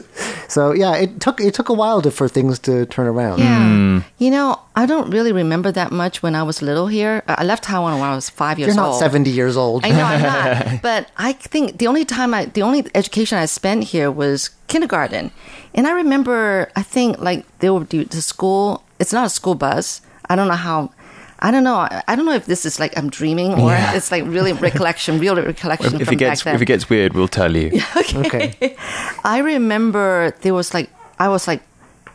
[0.49, 3.39] so yeah, it took it took a while to, for things to turn around.
[3.39, 3.65] Yeah.
[3.69, 3.99] Hmm.
[4.19, 7.23] You know, I don't really remember that much when I was little here.
[7.27, 8.77] I I left Taiwan when I was five years old.
[8.77, 9.01] You're not old.
[9.01, 9.85] 70 years old.
[9.87, 13.47] I know I'm not, but I think the only time I, the only education I
[13.47, 15.31] spent here was kindergarten,
[15.75, 18.85] and I remember I think like they would do the school.
[19.01, 20.03] It's not a school bus.
[20.29, 20.91] I don't know how.
[21.41, 21.77] I don't know.
[21.77, 23.95] I I don't know if this is like I'm dreaming or Yeah.
[23.95, 26.55] it's like really recollection, real recollection If from it gets back then.
[26.57, 27.71] if it gets weird, we'll tell you.
[28.15, 28.77] okay.
[29.25, 31.63] I remember there was like I was like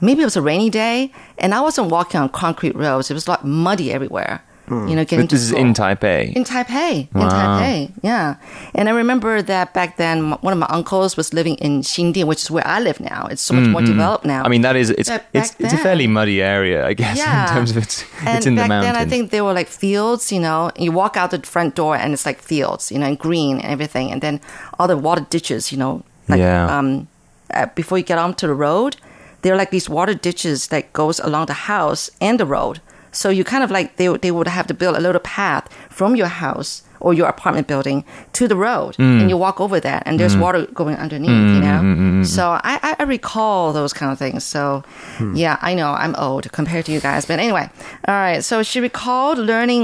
[0.02, 3.10] maybe it was a rainy day and I wasn't walking on concrete roads.
[3.10, 4.42] It was like muddy everywhere.
[4.70, 5.60] You know, getting this is school.
[5.60, 6.34] in Taipei.
[6.34, 8.36] In Taipei, in Taipei, yeah.
[8.74, 12.42] And I remember that back then, one of my uncles was living in Xindian, which
[12.44, 13.28] is where I live now.
[13.30, 14.42] It's so much more developed now.
[14.42, 17.18] Mm, I mean, that is it's it's back it's a fairly muddy area, I guess,
[17.18, 17.44] Yeah.
[17.50, 18.94] in terms of it's and it's in back the mountains.
[18.98, 20.32] then, I think there were like fields.
[20.32, 23.20] You know, you walk out the front door and it's like fields, you know, and
[23.20, 24.40] green and everything, and then
[24.80, 25.72] all the water ditches.
[25.74, 26.78] You know, like Yeah.
[26.80, 27.08] um,
[27.54, 28.96] uh, before you get onto the road,
[29.42, 32.80] there are like these water ditches that goes along the house and the road.
[33.14, 36.16] So you kind of like they they would have to build a little path from
[36.16, 39.20] your house or your apartment building to the road, Mm.
[39.22, 41.48] and you walk over that, and there's water going underneath.
[41.56, 44.42] You know, so I, I recall those kind of things.
[44.54, 44.84] So
[45.18, 45.36] Hmm.
[45.44, 47.66] yeah, I know I'm old compared to you guys, but anyway,
[48.08, 48.42] all right.
[48.50, 49.82] So she recalled learning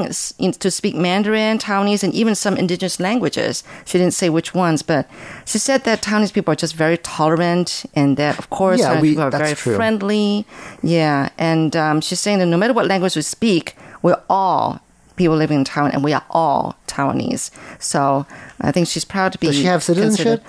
[0.64, 3.64] to speak Mandarin, Taiwanese, and even some indigenous languages.
[3.90, 5.04] She didn't say which ones, but
[5.46, 9.02] she said that Taiwanese people are just very tolerant, and that of course Yeah, Taiwanese
[9.02, 9.76] we- people are very true.
[9.76, 10.46] friendly.
[10.82, 14.80] Yeah, and um, she's saying that no matter what language we speak, we're all
[15.20, 17.52] people living in Taiwan, and we are all Taiwanese.
[17.80, 18.26] So
[18.62, 19.48] I think she's proud to be.
[19.48, 20.44] Does she have citizenship?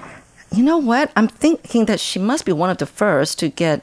[0.56, 1.12] You know what?
[1.16, 3.82] I'm thinking that she must be one of the first to get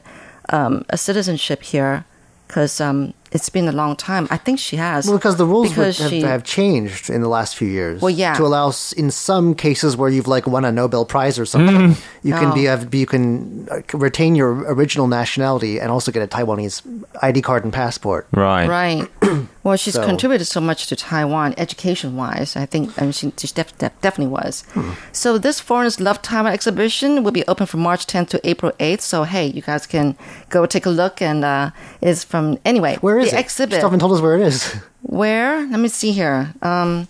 [0.50, 2.04] um, a citizenship here,
[2.48, 4.28] because um, it's been a long time.
[4.32, 5.08] I think she has.
[5.08, 8.02] Well, because the rules would Because have, she- have changed in the last few years.
[8.02, 8.34] Well, yeah.
[8.36, 12.34] To allow, in some cases where you've like won a Nobel Prize or something, you
[12.34, 12.72] can be Oh.
[12.78, 16.82] have, you can uh, retain your original nationality and also get a Taiwanese
[17.22, 18.28] ID card and passport.
[18.32, 18.68] right.
[18.68, 19.08] Right.
[19.68, 22.56] well, she's So- contributed so much to Taiwan, education wise.
[22.56, 24.64] I think I mean, she, she def- def- definitely was.
[24.74, 24.92] Hmm.
[25.12, 29.02] So, this Foreigners Love Taiwan exhibition will be open from March 10th to April 8th.
[29.02, 30.16] So, hey, you guys can
[30.50, 31.22] go take a look.
[31.22, 33.42] And uh, it's from, anyway, Where is the it?
[33.46, 33.76] exhibit.
[33.80, 34.74] She haven't told us where it is.
[35.02, 35.68] Where?
[35.68, 36.54] Let me see here.
[36.62, 37.08] Um,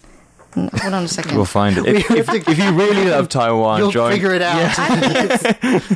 [0.56, 1.36] hold on a second.
[1.36, 1.86] We'll find it.
[2.12, 4.12] If, if, if you really love Taiwan, You'll join.
[4.14, 4.78] figure it out.
[4.80, 5.44] I think it's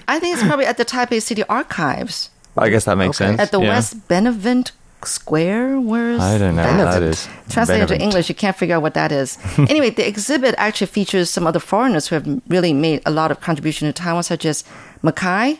[0.07, 3.29] I think it's probably at the Taipei City Archives I guess that makes Okay.
[3.31, 3.39] sense.
[3.39, 3.69] at the yeah.
[3.69, 4.71] West Benevent
[5.05, 5.79] Square.
[5.81, 7.03] Where's I don't know that Benevent.
[7.13, 7.27] is.
[7.49, 9.37] Translated to English, you can't figure out what that is.
[9.57, 13.41] anyway, the exhibit actually features some other foreigners who have really made a lot of
[13.41, 14.63] contribution to Taiwan, such as
[15.03, 15.59] Mackay.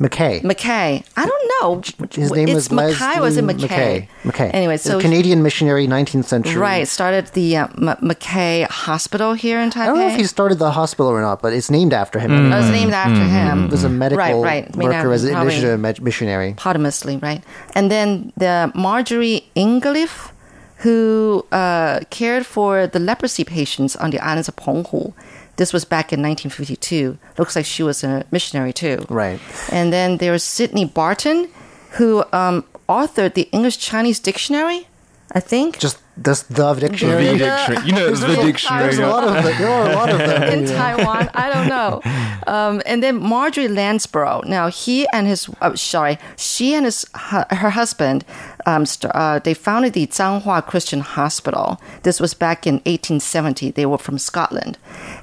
[0.00, 0.40] McKay.
[0.42, 1.04] McKay.
[1.16, 1.80] I don't know.
[2.10, 3.60] His name it's was Mackay or is it McKay?
[3.60, 4.08] Mackay?
[4.24, 4.50] McKay.
[4.52, 6.56] Anyway, A so Canadian missionary, 19th century.
[6.56, 9.80] right started the uh, M- Mackay Hospital here in Taipei.
[9.82, 12.32] I don't know if he started the hospital or not, but it's named after him.
[12.32, 12.58] Oh, anyway.
[12.58, 13.64] it's named after him.
[13.66, 14.70] He was a medical Right, right.
[14.74, 16.54] I mean, worker, as an probably- initiative missionary.
[16.54, 17.44] posthumously, right?
[17.76, 20.32] And then the Marjorie Ingeleiv,
[20.78, 25.12] who uh, cared for the leprosy patients on the islands of Penghu.
[25.60, 27.18] This was back in 1952.
[27.36, 29.04] Looks like she was a missionary too.
[29.10, 29.38] Right.
[29.70, 31.50] And then there's was Sidney Barton,
[31.98, 34.88] who um, authored the English Chinese dictionary,
[35.32, 35.78] I think.
[35.78, 37.24] Just the, the dictionary.
[37.24, 37.86] The dictionary.
[37.86, 38.96] You know, it's the There's dictionary.
[38.96, 39.58] a lot of them.
[39.58, 40.42] There are a lot of them.
[40.42, 41.30] in Taiwan.
[41.34, 42.00] I don't know.
[42.46, 44.44] Um, and then Marjorie Landsborough.
[44.44, 48.24] Now he and his uh, sorry, she and his her husband,
[48.66, 51.80] um, st- uh, they founded the Zhanghua Christian Hospital.
[52.02, 53.70] This was back in 1870.
[53.72, 54.78] They were from Scotland,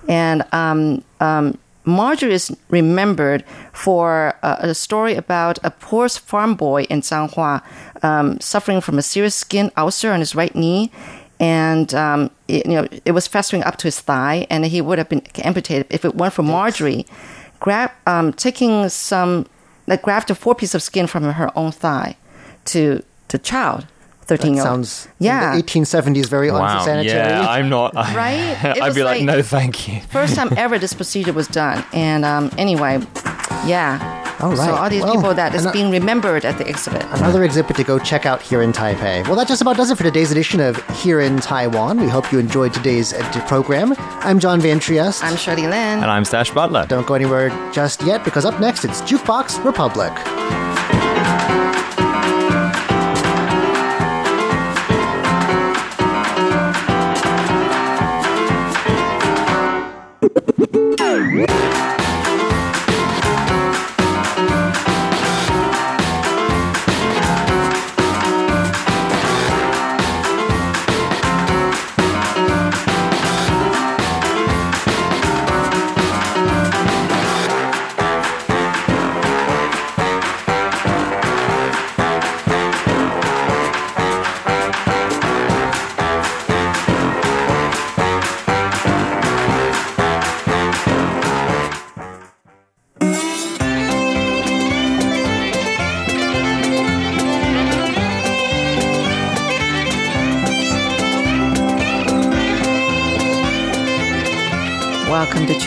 [0.08, 1.58] and um, um,
[1.88, 7.64] Marjorie is remembered for uh, a story about a poor farm boy in Zhanghua
[8.04, 10.92] um, suffering from a serious skin ulcer on his right knee.
[11.40, 14.98] And um, it, you know it was festering up to his thigh, and he would
[14.98, 17.06] have been amputated if it weren't for Marjorie,
[17.60, 19.46] grab um, taking some
[19.86, 22.18] like grafted four pieces of skin from her own thigh
[22.66, 23.86] to the child,
[24.28, 24.68] thirteen year old.
[24.68, 25.54] sounds yeah.
[25.54, 26.78] in the 1870s very Wow.
[26.80, 27.08] unsanitary.
[27.30, 27.94] Yeah, I'm not.
[28.16, 28.58] Right?
[28.78, 30.02] It I'd be like, like- no, thank you.
[30.10, 33.00] First time ever this procedure was done, and um, anyway,
[33.66, 34.24] yeah.
[34.40, 37.02] All So all these Well, people that is ano- being remembered at the exhibit.
[37.12, 39.26] Another exhibit to go check out here in Taipei.
[39.26, 42.00] Well, that just about does it for today's edition of Here in Taiwan.
[42.00, 43.96] We hope you enjoyed today's uh, program.
[43.98, 45.24] I'm John Van Trieste.
[45.24, 45.74] I'm Shirley Lin.
[45.74, 46.86] And I'm Stash Butler.
[46.86, 50.14] Don't go anywhere just yet because up next it's Jukebox Republic.
[60.36, 60.77] Ha ha ha ha!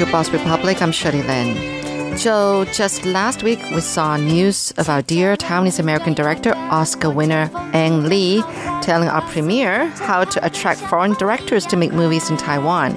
[0.00, 0.80] To Jukebox Republic.
[0.80, 2.16] I'm Shirley Lin.
[2.16, 7.50] So, just last week, we saw news of our dear Taiwanese American director, Oscar winner
[7.72, 8.42] Ang Lee,
[8.82, 12.96] telling our premiere how to attract foreign directors to make movies in Taiwan.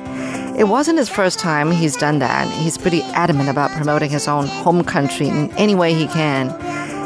[0.58, 2.48] It wasn't his first time he's done that.
[2.62, 6.50] He's pretty adamant about promoting his own home country in any way he can.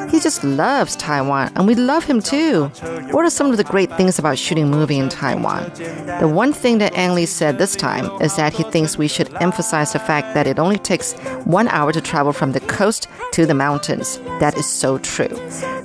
[0.09, 2.65] He just loves Taiwan, and we love him too.
[3.11, 5.71] What are some of the great things about shooting a movie in Taiwan?
[6.19, 9.33] The one thing that Ang Lee said this time is that he thinks we should
[9.41, 11.13] emphasize the fact that it only takes
[11.45, 14.17] one hour to travel from the coast to the mountains.
[14.39, 15.27] That is so true.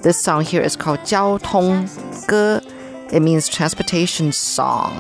[0.03, 1.87] This song here is called Jiao Tong
[2.29, 2.65] Ge.
[3.13, 4.95] It means transportation song.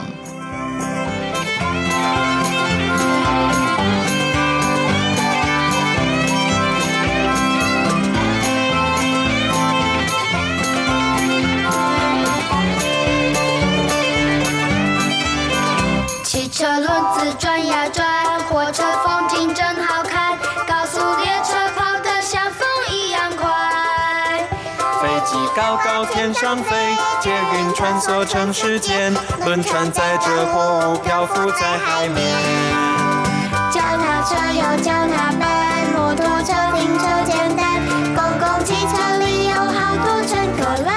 [27.83, 29.13] 穿梭城市间，
[29.45, 32.33] 轮船载着货物漂浮在海面。
[33.73, 37.83] 脚踏车有脚踏板，摩托车停车简单，
[38.15, 40.93] 公共汽车里有好多乘客来。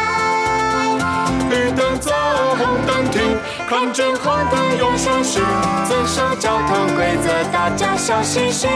[1.49, 2.11] 绿灯走，
[2.55, 3.35] 红灯停，
[3.67, 5.39] 看见黄灯用手势，
[5.87, 8.67] 遵守交通规则，大家笑嘻嘻。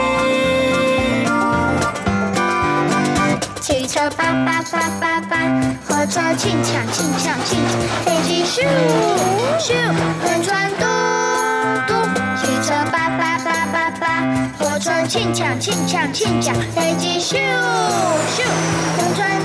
[3.70, 5.38] 汽车叭叭叭叭叭，
[5.86, 7.56] 火车轻抢轻抢轻，
[8.04, 8.66] 飞机咻
[9.60, 9.72] 咻，
[10.24, 10.84] 轮船嘟
[11.86, 11.94] 嘟。
[12.36, 14.04] 汽车叭叭叭叭叭，
[14.58, 18.42] 火车轻抢轻抢轻抢，飞机咻咻，
[18.98, 19.40] 轮船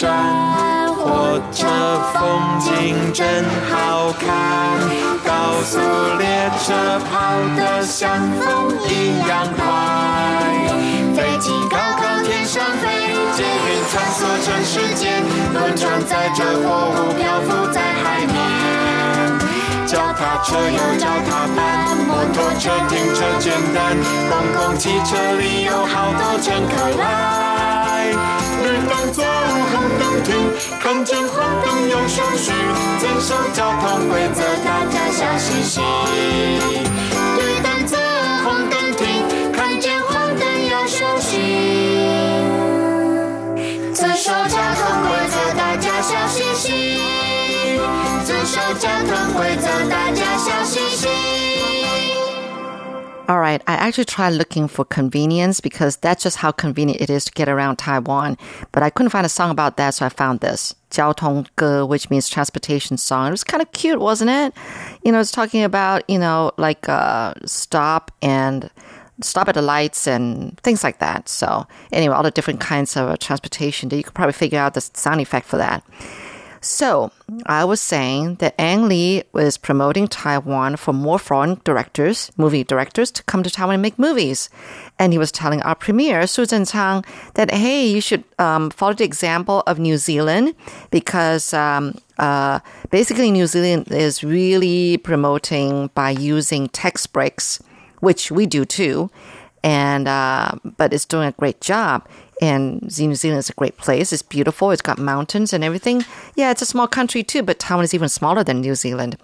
[0.00, 0.08] 转，
[0.94, 1.66] 火车
[2.14, 4.80] 风景真好看，
[5.22, 5.78] 高速
[6.16, 8.08] 列车跑得像
[8.40, 9.60] 风一样快。
[11.14, 19.86] 飞机高高天上飞，捷运穿梭城市间，轮船载着货物漂浮在海面。
[19.86, 23.94] 脚踏车有脚踏板，摩托车停车简单，
[24.30, 28.39] 公共汽车里有好多乘客来。
[28.62, 30.28] 绿灯左，红灯停，
[30.80, 32.52] 看见黄灯要手续，
[33.00, 35.80] 遵守交通规则，大家笑嘻嘻。
[37.36, 37.96] 绿灯左，
[38.44, 41.38] 红灯停，看见黄灯要手心，
[43.94, 47.00] 遵守交通规则，大家笑嘻嘻。
[48.26, 51.29] 遵守交通规则，大家笑嘻嘻。
[53.29, 57.31] All right, I actually tried looking for convenience because that's just how convenient it is to
[57.31, 58.37] get around Taiwan.
[58.71, 60.75] But I couldn't find a song about that, so I found this.
[60.91, 63.27] 交通歌, which means transportation song.
[63.27, 64.53] It was kind of cute, wasn't it?
[65.03, 68.69] You know, it's talking about, you know, like uh, stop and
[69.21, 71.27] stop at the lights and things like that.
[71.27, 74.75] So, anyway, all the different kinds of uh, transportation that you could probably figure out
[74.75, 75.83] the sound effect for that.
[76.62, 77.10] So,
[77.46, 83.10] I was saying that Ang Lee was promoting Taiwan for more foreign directors, movie directors,
[83.12, 84.50] to come to Taiwan and make movies.
[84.98, 89.04] And he was telling our premier, Su Zhenchang, that, hey, you should um, follow the
[89.04, 90.54] example of New Zealand
[90.90, 97.62] because um, uh, basically New Zealand is really promoting by using tax breaks,
[98.00, 99.10] which we do too.
[99.62, 102.06] And, uh, but it's doing a great job
[102.40, 104.12] and New Zealand is a great place.
[104.12, 104.70] It's beautiful.
[104.70, 106.04] It's got mountains and everything.
[106.34, 109.16] Yeah, it's a small country too, but Taiwan is even smaller than New Zealand.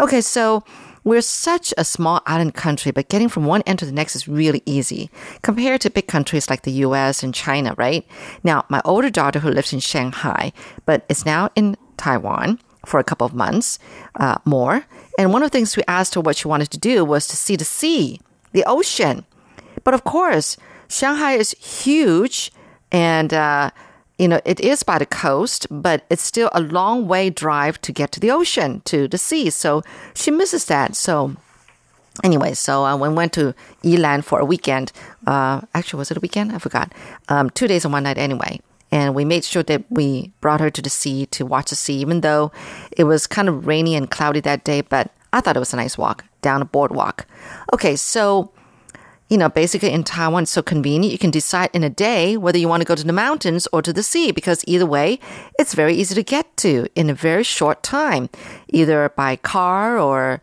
[0.00, 0.64] Okay, so
[1.04, 4.26] we're such a small island country, but getting from one end to the next is
[4.26, 5.10] really easy
[5.42, 8.06] compared to big countries like the US and China, right?
[8.42, 10.52] Now, my older daughter who lives in Shanghai,
[10.86, 13.78] but is now in Taiwan for a couple of months
[14.16, 14.86] uh, more.
[15.18, 17.36] And one of the things we asked her what she wanted to do was to
[17.36, 18.20] see the sea,
[18.52, 19.24] the ocean.
[19.84, 20.56] But of course,
[20.88, 22.50] Shanghai is huge
[22.94, 23.70] and, uh,
[24.18, 27.92] you know, it is by the coast, but it's still a long way drive to
[27.92, 29.50] get to the ocean, to the sea.
[29.50, 29.82] So
[30.14, 30.94] she misses that.
[30.94, 31.34] So
[32.22, 33.52] anyway, so uh, we went to
[33.82, 34.92] Yilan for a weekend.
[35.26, 36.52] Uh, actually, was it a weekend?
[36.52, 36.92] I forgot.
[37.28, 38.60] Um, two days and one night anyway.
[38.92, 41.98] And we made sure that we brought her to the sea to watch the sea,
[41.98, 42.52] even though
[42.96, 44.82] it was kind of rainy and cloudy that day.
[44.82, 47.26] But I thought it was a nice walk down a boardwalk.
[47.72, 48.52] Okay, so
[49.28, 51.12] you know, basically in Taiwan, it's so convenient.
[51.12, 53.80] You can decide in a day whether you want to go to the mountains or
[53.80, 55.18] to the sea because either way,
[55.58, 58.28] it's very easy to get to in a very short time,
[58.68, 60.42] either by car or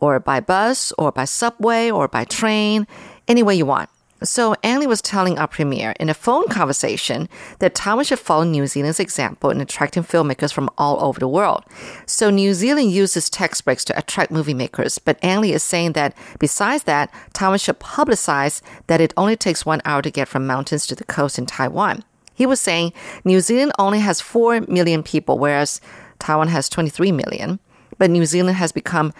[0.00, 2.86] or by bus or by subway or by train,
[3.28, 3.88] any way you want.
[4.24, 8.44] So Ang Lee was telling our premier in a phone conversation that Taiwan should follow
[8.44, 11.64] New Zealand's example in attracting filmmakers from all over the world.
[12.06, 15.92] So New Zealand uses tax breaks to attract movie makers, but Ang Lee is saying
[15.92, 20.46] that besides that, Taiwan should publicize that it only takes one hour to get from
[20.46, 22.04] mountains to the coast in Taiwan.
[22.34, 22.92] He was saying
[23.24, 25.80] New Zealand only has 4 million people, whereas
[26.18, 27.58] Taiwan has 23 million.
[27.98, 29.12] But New Zealand has become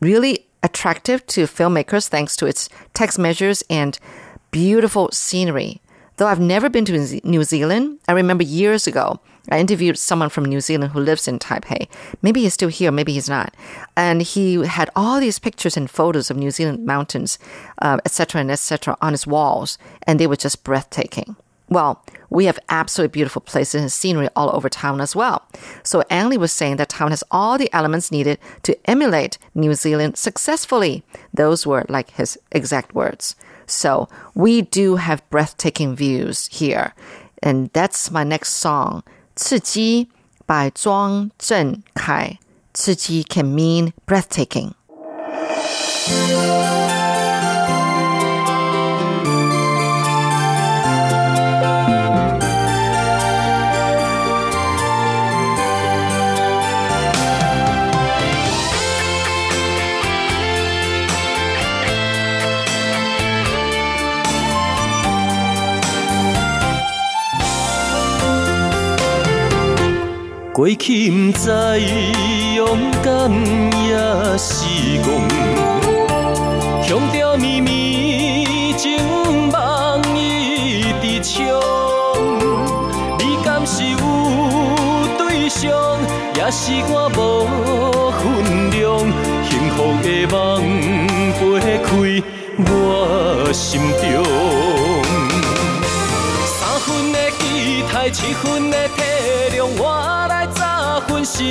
[0.00, 3.98] really attractive to filmmakers thanks to its tax measures and
[4.50, 5.80] beautiful scenery.
[6.16, 10.44] Though I've never been to New Zealand, I remember years ago, I interviewed someone from
[10.44, 11.88] New Zealand who lives in Taipei.
[12.20, 13.54] Maybe he's still here, maybe he's not.
[13.96, 17.38] And he had all these pictures and photos of New Zealand mountains,
[17.80, 21.36] etc., uh, and etc., on his walls, and they were just breathtaking.
[21.70, 25.46] Well, we have absolutely beautiful places and scenery all over town as well.
[25.84, 29.74] So Ang Lee was saying that town has all the elements needed to emulate New
[29.74, 31.04] Zealand successfully.
[31.32, 33.36] Those were like his exact words.
[33.69, 36.93] So we do have breathtaking views here.
[37.41, 39.03] And that's my next song,
[39.35, 40.07] 刺激
[40.47, 42.37] by Zhuang Zhenkai.
[42.73, 44.75] 刺激 can mean breathtaking.
[70.52, 71.48] 过去不知
[72.56, 72.66] 勇
[73.02, 73.30] 敢
[73.86, 73.96] 也
[74.36, 74.66] 是
[75.00, 75.06] 戆，
[76.82, 78.98] 向着秘密情
[79.52, 81.38] 梦一直冲。
[83.18, 83.96] 你敢是有
[85.16, 85.70] 对象，
[86.34, 87.20] 也是我无
[88.10, 88.80] 分量？
[89.48, 90.36] 幸福的梦
[91.32, 91.88] 飞开
[92.58, 92.68] 我
[93.52, 94.04] 心中，
[98.00, 99.02] 期待，七分的体
[99.56, 100.00] 谅，我。
[101.08, 101.42] 分失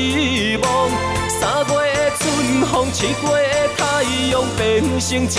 [0.63, 0.89] 望，
[1.27, 3.81] 三月的春风，七月的太
[4.31, 5.37] 阳，变成正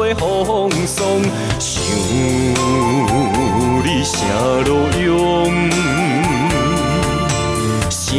[0.00, 1.22] 月风霜。
[1.58, 1.72] 想
[3.84, 4.16] 你啥
[4.66, 5.70] 路用？
[7.88, 8.10] 啥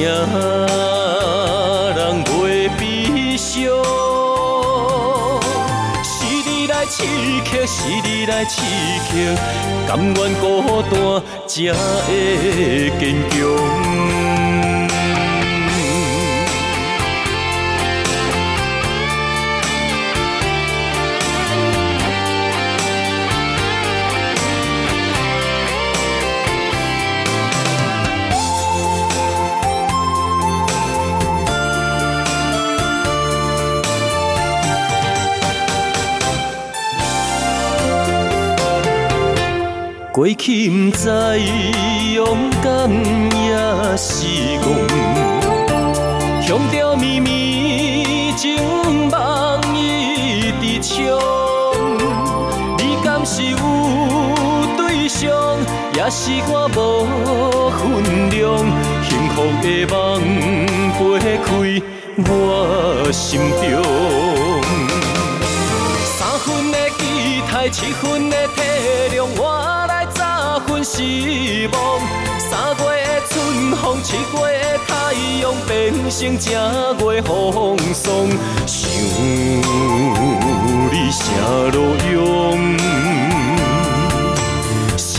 [1.95, 4.12] 人袂悲伤？
[6.83, 9.33] 来刺激，是你来刺激，
[9.87, 11.71] 甘愿孤单才
[12.03, 14.42] 会坚强。
[40.13, 41.09] 过去不知
[42.13, 42.87] 勇敢
[43.33, 44.27] 也是
[44.61, 44.63] 戆，
[46.39, 48.55] 向着秘密情
[49.09, 50.95] 梦一直冲。
[52.77, 53.57] 你敢是有
[54.77, 55.31] 对象，
[55.95, 58.55] 也是我无分量？
[59.09, 60.21] 幸福的梦
[60.99, 61.81] 飞开
[62.29, 63.81] 我心中，
[66.05, 67.01] 三分的期
[67.51, 68.61] 待，七分的体
[69.17, 69.92] 谅，我。
[70.81, 71.99] 失望，
[72.39, 73.35] 三月的春
[73.75, 74.23] 风，七月
[74.61, 74.91] 的太
[75.41, 75.71] 阳，变
[76.09, 76.49] 成正
[76.99, 78.07] 月风霜。
[78.65, 78.79] 想
[80.91, 81.21] 你啥
[81.73, 81.77] 路
[82.13, 82.17] 用？
[84.97, 85.13] 啥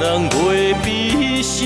[0.00, 1.60] 人袂悲伤？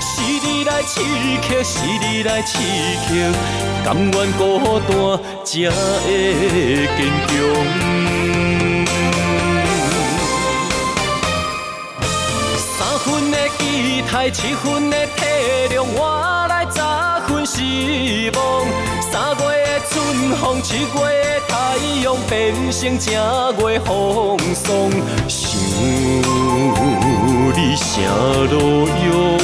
[0.00, 0.12] 是
[0.46, 3.10] 你来刺激，是你来刺激，
[3.84, 4.40] 甘愿孤
[4.88, 4.90] 单
[5.44, 6.06] 才会
[6.96, 7.32] 坚强。
[14.14, 15.24] 太七分的体
[15.70, 16.78] 谅，我来十
[17.26, 18.40] 分失望。
[19.10, 19.92] 三月的春
[20.36, 20.86] 风，七月
[21.24, 21.54] 的太
[22.00, 23.12] 阳，变成正
[23.58, 24.88] 月风霜。
[25.26, 25.50] 想
[27.56, 27.90] 你啥
[28.52, 29.36] 路用？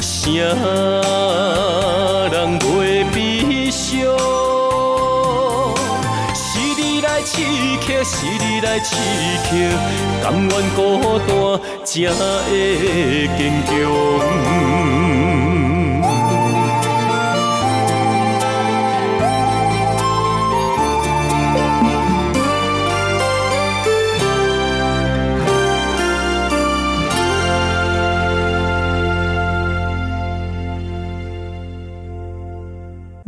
[0.00, 0.22] 啥
[2.30, 3.90] 人袂悲伤？
[6.32, 6.40] 是
[6.80, 8.94] 你来刺激，是你来刺
[9.50, 9.68] 激，
[10.22, 10.78] 甘愿孤
[11.26, 11.28] 单
[11.84, 15.51] 才会坚强。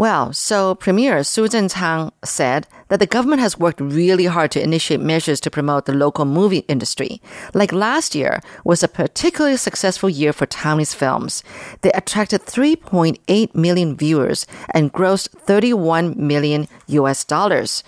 [0.05, 5.01] Well, so Premier Su Zhenchang said that the government has worked really hard to initiate
[5.01, 7.23] measures to promote the local movie industry.
[7.55, 11.43] Like last year was a particularly successful year for Taiwanese films.
[11.81, 17.83] They attracted 3.8 million viewers and grossed 31 million US dollars.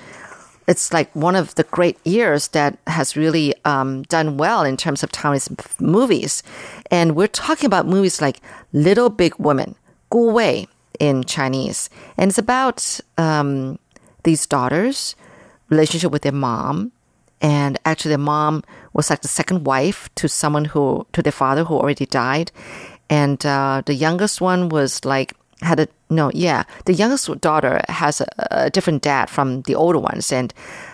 [0.67, 5.03] It's like one of the great years that has really um, done well in terms
[5.03, 5.53] of Taiwanese
[5.83, 6.43] movies.
[6.91, 8.41] And we're talking about movies like
[8.73, 9.75] Little Big Woman,
[10.09, 10.67] Gu Wei,
[11.01, 11.91] in Chinese.
[12.17, 13.79] And it's about um,
[14.25, 15.17] these daughters'
[15.69, 16.93] relationship with their mom.
[17.41, 21.65] And actually, their mom was like the second wife to someone who, to their father
[21.65, 22.51] who already died.
[23.11, 28.21] And uh, the youngest one was like, had a, no, yeah, the youngest daughter has
[28.21, 30.33] a, a different dad from the older ones.
[30.33, 30.53] And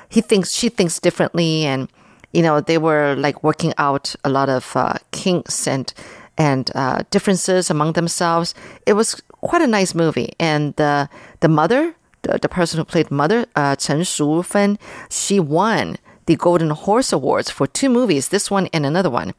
[0.09, 1.64] he thinks, she thinks differently.
[1.64, 1.88] And,
[2.32, 5.92] you know, they were like working out a lot of uh, kinks and
[6.38, 8.55] and uh, differences among themselves.
[8.86, 10.32] It was quite a nice movie.
[10.40, 11.09] And the
[11.40, 14.78] the mother, the, the person who played mother, uh, Chen Shufen,
[15.11, 19.34] she won the Golden Horse Awards for two movies, this one and another one.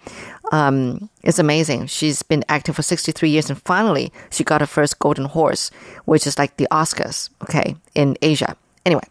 [0.51, 1.87] Um, it's amazing.
[1.87, 5.71] She's been acting for 63 years, and finally, she got her first Golden Horse,
[6.05, 8.55] which is like the Oscars, okay, in Asia.
[8.85, 9.03] Anyway.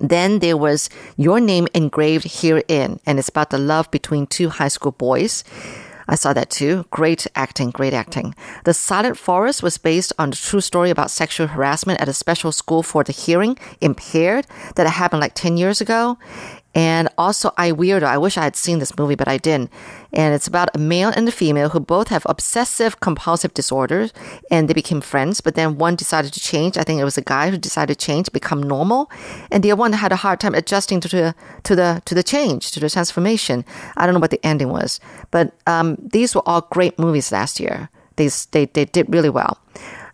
[0.00, 4.68] Then there was Your Name Engraved Herein, and it's about the love between two high
[4.68, 5.42] school boys.
[6.08, 6.86] I saw that too.
[6.90, 8.34] Great acting, great acting.
[8.64, 12.50] The Silent Forest was based on the true story about sexual harassment at a special
[12.50, 14.46] school for the hearing impaired
[14.76, 16.18] that happened like 10 years ago.
[16.74, 18.04] And also, I Weirdo.
[18.04, 19.70] I wish I had seen this movie, but I didn't.
[20.12, 24.12] And it's about a male and a female who both have obsessive compulsive disorders
[24.50, 25.40] and they became friends.
[25.40, 26.78] But then one decided to change.
[26.78, 29.10] I think it was a guy who decided to change, become normal.
[29.50, 31.34] And the other one had a hard time adjusting to the,
[31.64, 33.64] to the, to the change, to the transformation.
[33.96, 34.98] I don't know what the ending was.
[35.30, 37.90] But um, these were all great movies last year.
[38.16, 39.58] They, they, they did really well.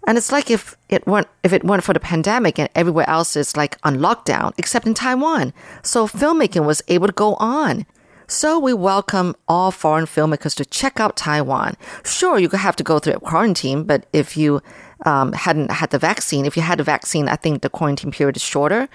[0.07, 3.37] And it's like if it weren't if it weren't for the pandemic and everywhere else
[3.37, 5.55] is like on lockdown, except in Taiwan.
[5.83, 7.87] So filmmaking was able to go on.
[8.35, 11.77] So we welcome all foreign filmmakers to check out Taiwan.
[12.05, 14.61] Sure, you could have to go through a quarantine, but if you
[15.07, 18.35] um, hadn't had the vaccine, if you had the vaccine, I think the quarantine period
[18.35, 18.89] is shorter.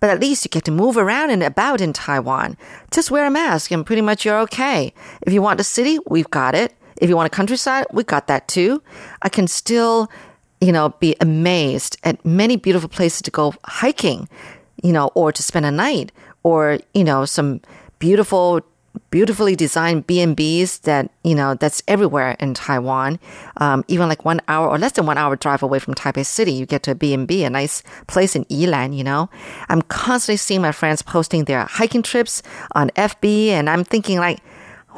[0.00, 2.56] But at least you get to move around and about in Taiwan.
[2.90, 4.94] Just wear a mask and pretty much you're okay.
[5.20, 6.72] If you want the city, we've got it.
[6.96, 8.82] If you want a countryside, we got that too.
[9.20, 10.10] I can still
[10.62, 14.26] you know, be amazed at many beautiful places to go hiking,
[14.82, 16.12] you know, or to spend a night,
[16.44, 17.60] or you know, some
[17.98, 18.62] beautiful,
[19.10, 23.18] beautifully designed B and B's that you know that's everywhere in Taiwan.
[23.58, 26.52] Um, even like one hour or less than one hour drive away from Taipei City,
[26.52, 28.96] you get to a B and B, a nice place in Yilan.
[28.96, 29.30] You know,
[29.68, 32.42] I'm constantly seeing my friends posting their hiking trips
[32.72, 34.40] on FB, and I'm thinking like,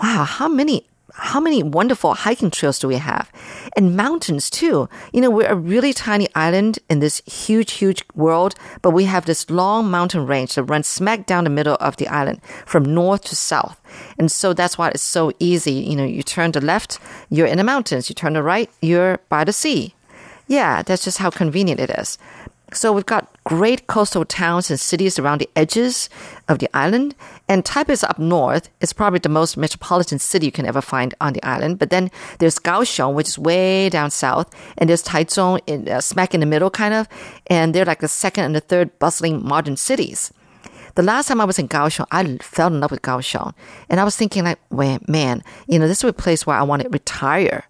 [0.03, 3.31] wow, how many how many wonderful hiking trails do we have?
[3.77, 4.89] And mountains too.
[5.13, 9.25] You know, we're a really tiny island in this huge, huge world, but we have
[9.25, 13.25] this long mountain range that runs smack down the middle of the island from north
[13.25, 13.81] to south.
[14.19, 15.73] And so that's why it's so easy.
[15.73, 16.99] You know, you turn to left,
[17.31, 18.09] you're in the mountains.
[18.09, 19.95] You turn to right, you're by the sea.
[20.47, 22.19] Yeah, that's just how convenient it is.
[22.73, 26.11] So we've got great coastal towns and cities around the edges
[26.49, 27.15] of the island.
[27.49, 28.69] And Taipei is up north.
[28.83, 31.79] It's probably the most metropolitan city you can ever find on the island.
[31.79, 32.11] But then
[32.41, 34.55] there's Kaohsiung, which is way down south.
[34.77, 37.09] And there's Taichung, in, uh, smack in the middle, kind of.
[37.47, 40.31] And they're like the second and the third bustling modern cities.
[40.95, 43.55] The last time I was in Kaohsiung, I fell in love with Kaohsiung.
[43.89, 44.59] And I was thinking like,
[45.09, 47.65] man, you know, this is a place where I want to retire.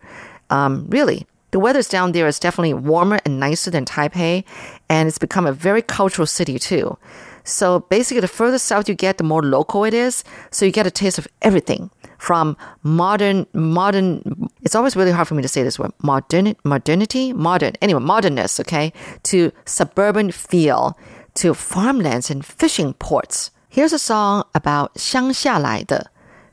[0.50, 1.26] Um, really.
[1.51, 4.43] The weather's down there is definitely warmer and nicer than Taipei,
[4.89, 6.97] and it's become a very cultural city too.
[7.43, 10.23] So basically, the further south you get, the more local it is.
[10.49, 14.49] So you get a taste of everything from modern, modern.
[14.61, 15.91] It's always really hard for me to say this word.
[16.01, 17.73] Modern, modernity, modern.
[17.81, 18.59] Anyway, modernness.
[18.59, 18.93] Okay,
[19.23, 20.97] to suburban feel,
[21.35, 23.51] to farmlands and fishing ports.
[23.69, 26.11] Here's a song about 乡下来的,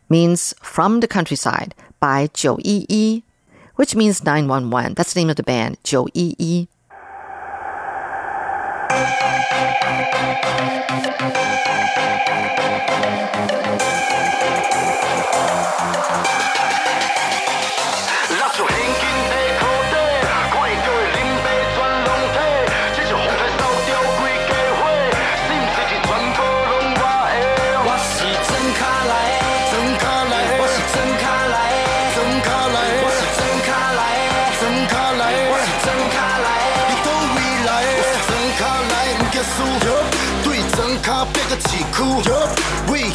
[0.08, 3.22] means from the countryside by 911
[3.75, 4.93] Which means 911.
[4.95, 6.67] That's the name of the band, 911.
[13.29, 14.44] 拿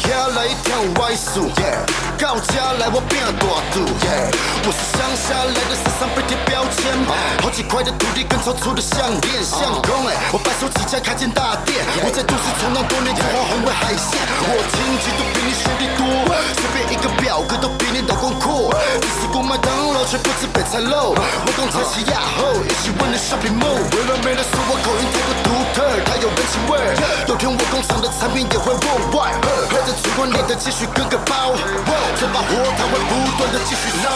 [0.00, 1.50] 遐来跳歪数，
[2.21, 3.43] 到家来我变大
[3.73, 6.93] 度，我是乡下来的，身上被贴标签，
[7.41, 14.15] 好几块的土地跟超粗的项链，相公哎，我白手起家开间大店，我在都市闯荡多年，才华红为海鲜，
[14.47, 16.05] 我亲戚都比你兄弟多，
[16.55, 26.93] 随便一个表哥都比你老公阔，你吃过麦当劳却不吃北菜肉，我讲菜西亚后，一起问的 shopping mall，为了美的是我口音太过独特，它有人情味儿，
[27.27, 29.41] 有天我工厂的产品也会 worldwide，
[29.73, 31.57] 带着烛光里的继续割个包，
[32.15, 32.47] 这把火
[32.77, 34.11] 它会不断的继续烧。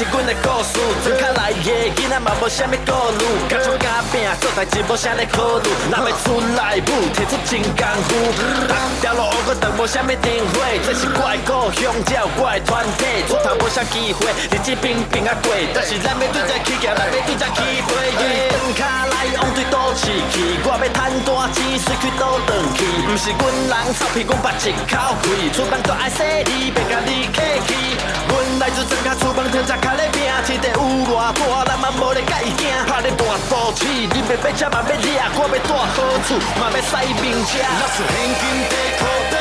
[0.00, 8.16] 是阮的故事，装卡来的囡仔嘛无啥物顾虑，甲出甲拼做代志无啥咧考虑，若要出来舞，提出真功夫，
[8.64, 8.72] 逐
[9.02, 17.92] 条路乌个长无啥物灯火，这是我的故乡，才有我的团体，出头无啥机会，日子平平啊过，但是咱要对在起行，咱要对在起飞，
[18.56, 20.96] 装卡来往对倒市去，我要趁
[21.28, 24.96] 大钱，随去倒转去，毋是阮人臭屁，阮捌一口
[25.28, 28.00] 气，出门都爱洗你，别甲你客气。
[28.30, 30.80] 阮来自庄脚厝房，天才卡咧拼，天地有
[31.10, 32.68] 偌大，咱嘛无咧甲伊惊。
[32.86, 37.58] 拍咧大都市，你要买车嘛要掠，我要住好厝，嘛要驶名车。
[37.58, 39.34] 拿出现金在裤底，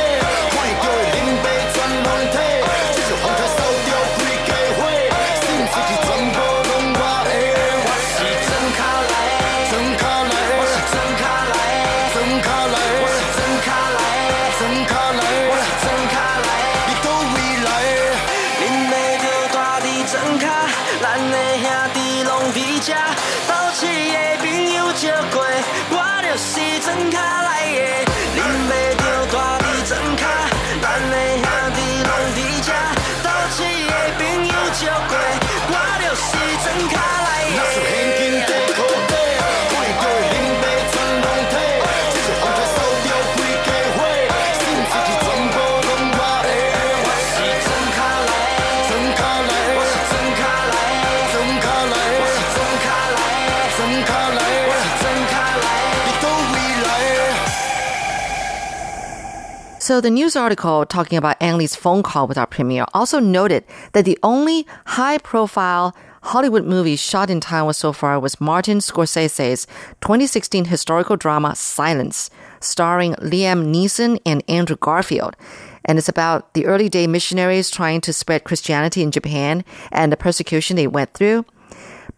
[59.89, 63.63] So the news article talking about Ang Lee's phone call with our premier also noted
[63.93, 69.65] that the only high-profile Hollywood movie shot in Taiwan so far was Martin Scorsese's
[70.01, 72.29] 2016 historical drama Silence,
[72.59, 75.35] starring Liam Neeson and Andrew Garfield.
[75.83, 80.17] And it's about the early day missionaries trying to spread Christianity in Japan and the
[80.17, 81.45] persecution they went through.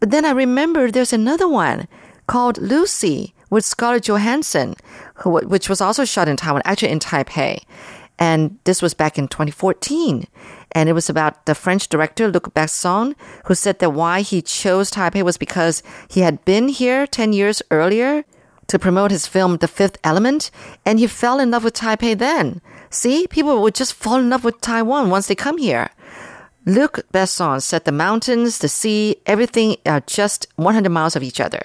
[0.02, 1.88] But then I remembered there's another one
[2.28, 4.74] called Lucy with Scarlett Johansson,
[5.16, 7.62] who, which was also shot in Taiwan, actually in Taipei.
[8.18, 10.28] And this was back in 2014.
[10.74, 13.14] And it was about the French director Luc Besson,
[13.46, 17.62] who said that why he chose Taipei was because he had been here 10 years
[17.70, 18.24] earlier
[18.68, 20.50] to promote his film The Fifth Element,
[20.86, 22.62] and he fell in love with Taipei then.
[22.90, 25.90] See, people would just fall in love with Taiwan once they come here.
[26.66, 31.62] Luc Besson said the mountains, the sea, everything are just 100 miles of each other.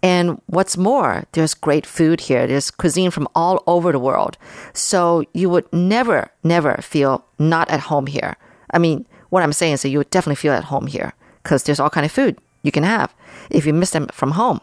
[0.00, 2.46] And what's more, there's great food here.
[2.46, 4.38] There's cuisine from all over the world.
[4.72, 8.36] So you would never, never feel not at home here.
[8.70, 11.64] I mean, what I'm saying is that you would definitely feel at home here because
[11.64, 13.14] there's all kind of food you can have
[13.50, 14.60] if you miss them from home.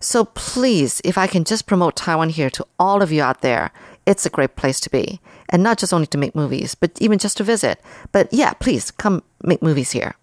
[0.00, 3.70] So please, if I can just promote Taiwan here to all of you out there,
[4.04, 7.19] it's a great place to be And not just only to make movies, but even
[7.19, 7.81] just to visit.
[8.11, 10.15] But yeah, please come make movies here.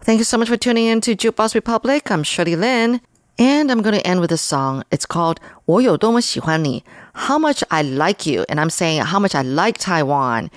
[0.00, 2.10] Thank you so much for tuning in to Jukebox Republic.
[2.10, 3.00] I'm Shirley Lin.
[3.38, 4.82] And I'm going to end with a song.
[4.90, 8.44] It's called 我有多么喜欢你, How Much I Like You.
[8.48, 10.50] And I'm saying how much I like Taiwan.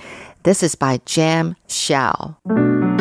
[0.43, 2.92] This is by Jam Xiao.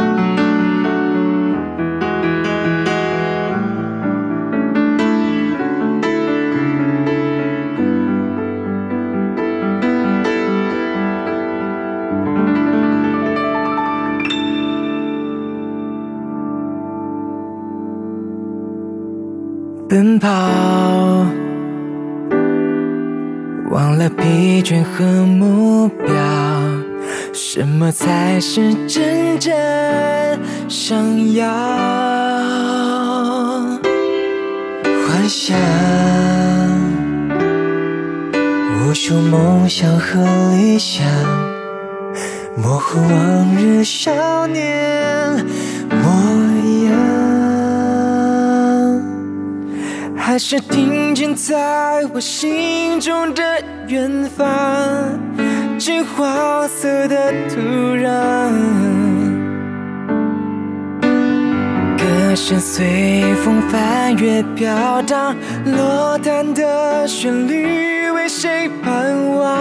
[19.94, 20.28] 奔跑，
[23.70, 26.16] 忘了疲倦和目标，
[27.32, 29.54] 什么才是真正
[30.68, 30.98] 想
[31.36, 31.48] 要？
[35.06, 35.56] 幻想，
[38.80, 40.20] 无数梦想和
[40.56, 41.06] 理想，
[42.58, 45.46] 模糊往日少年
[45.88, 46.62] 模样。
[50.26, 53.43] 还是听见在我心中的
[53.89, 55.19] 远方，
[55.78, 58.07] 金黄色的土壤。
[61.97, 69.59] 歌声随风翻越飘荡，落单的旋律为谁盼望？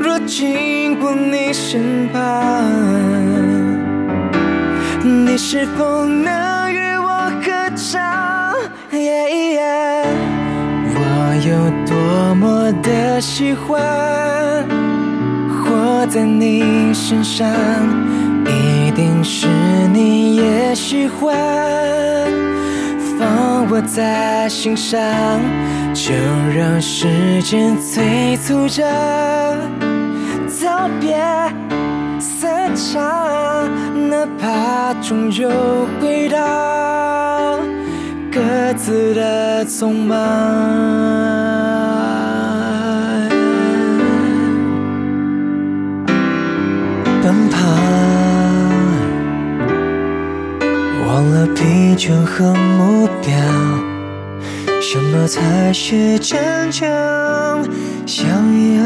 [0.00, 2.22] 若经过你身旁，
[5.02, 8.23] 你是否能与我合唱？
[10.96, 10.98] 我
[11.46, 11.50] 有
[11.86, 14.66] 多么的喜欢
[15.48, 17.48] 活在你身上，
[18.46, 19.46] 一定是
[19.92, 21.34] 你也喜欢
[23.18, 25.00] 放我在心上，
[25.92, 26.12] 就
[26.56, 28.82] 让时间催促着
[30.64, 31.16] 道别
[32.18, 33.68] 散场，
[34.08, 35.48] 哪怕终究
[36.00, 36.38] 回到
[38.34, 38.40] 各
[38.74, 40.18] 自的匆忙。
[47.22, 47.56] 奔跑，
[51.06, 53.32] 忘了疲倦和目标，
[54.80, 56.90] 什么才是真正
[58.04, 58.26] 想
[58.74, 58.82] 要？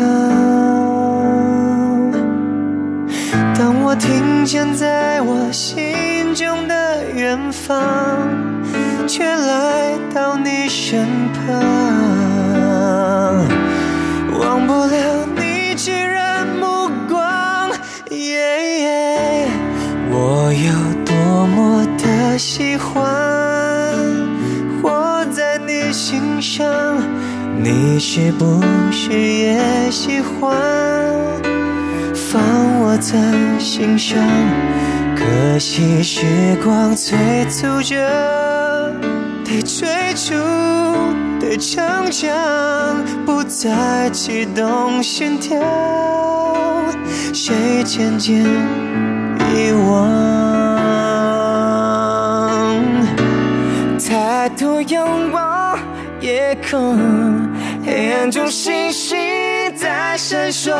[3.54, 8.28] 当我听见在我心中的远方，
[9.08, 11.56] 却来到你身旁，
[14.38, 17.70] 忘不了你炙热目光。
[18.10, 19.48] 耶
[20.10, 20.70] 我有
[21.06, 22.94] 多么的喜欢
[24.82, 26.66] 活在你心上，
[27.62, 30.54] 你是不是也喜欢？
[32.14, 32.42] 放
[32.82, 33.18] 我在
[33.58, 34.18] 心上，
[35.16, 36.26] 可惜时
[36.62, 37.16] 光催
[37.48, 37.96] 促着，
[39.48, 40.34] 得追逐
[41.40, 45.58] 的成长，不再启动心跳，
[47.32, 50.06] 谁渐渐遗忘？
[53.98, 55.78] 抬头仰望
[56.20, 56.98] 夜空，
[57.86, 59.16] 黑暗中星星
[59.74, 60.76] 在闪烁，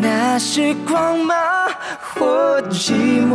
[0.00, 1.36] 那是光芒？
[2.00, 2.92] 或寂
[3.26, 3.34] 寞？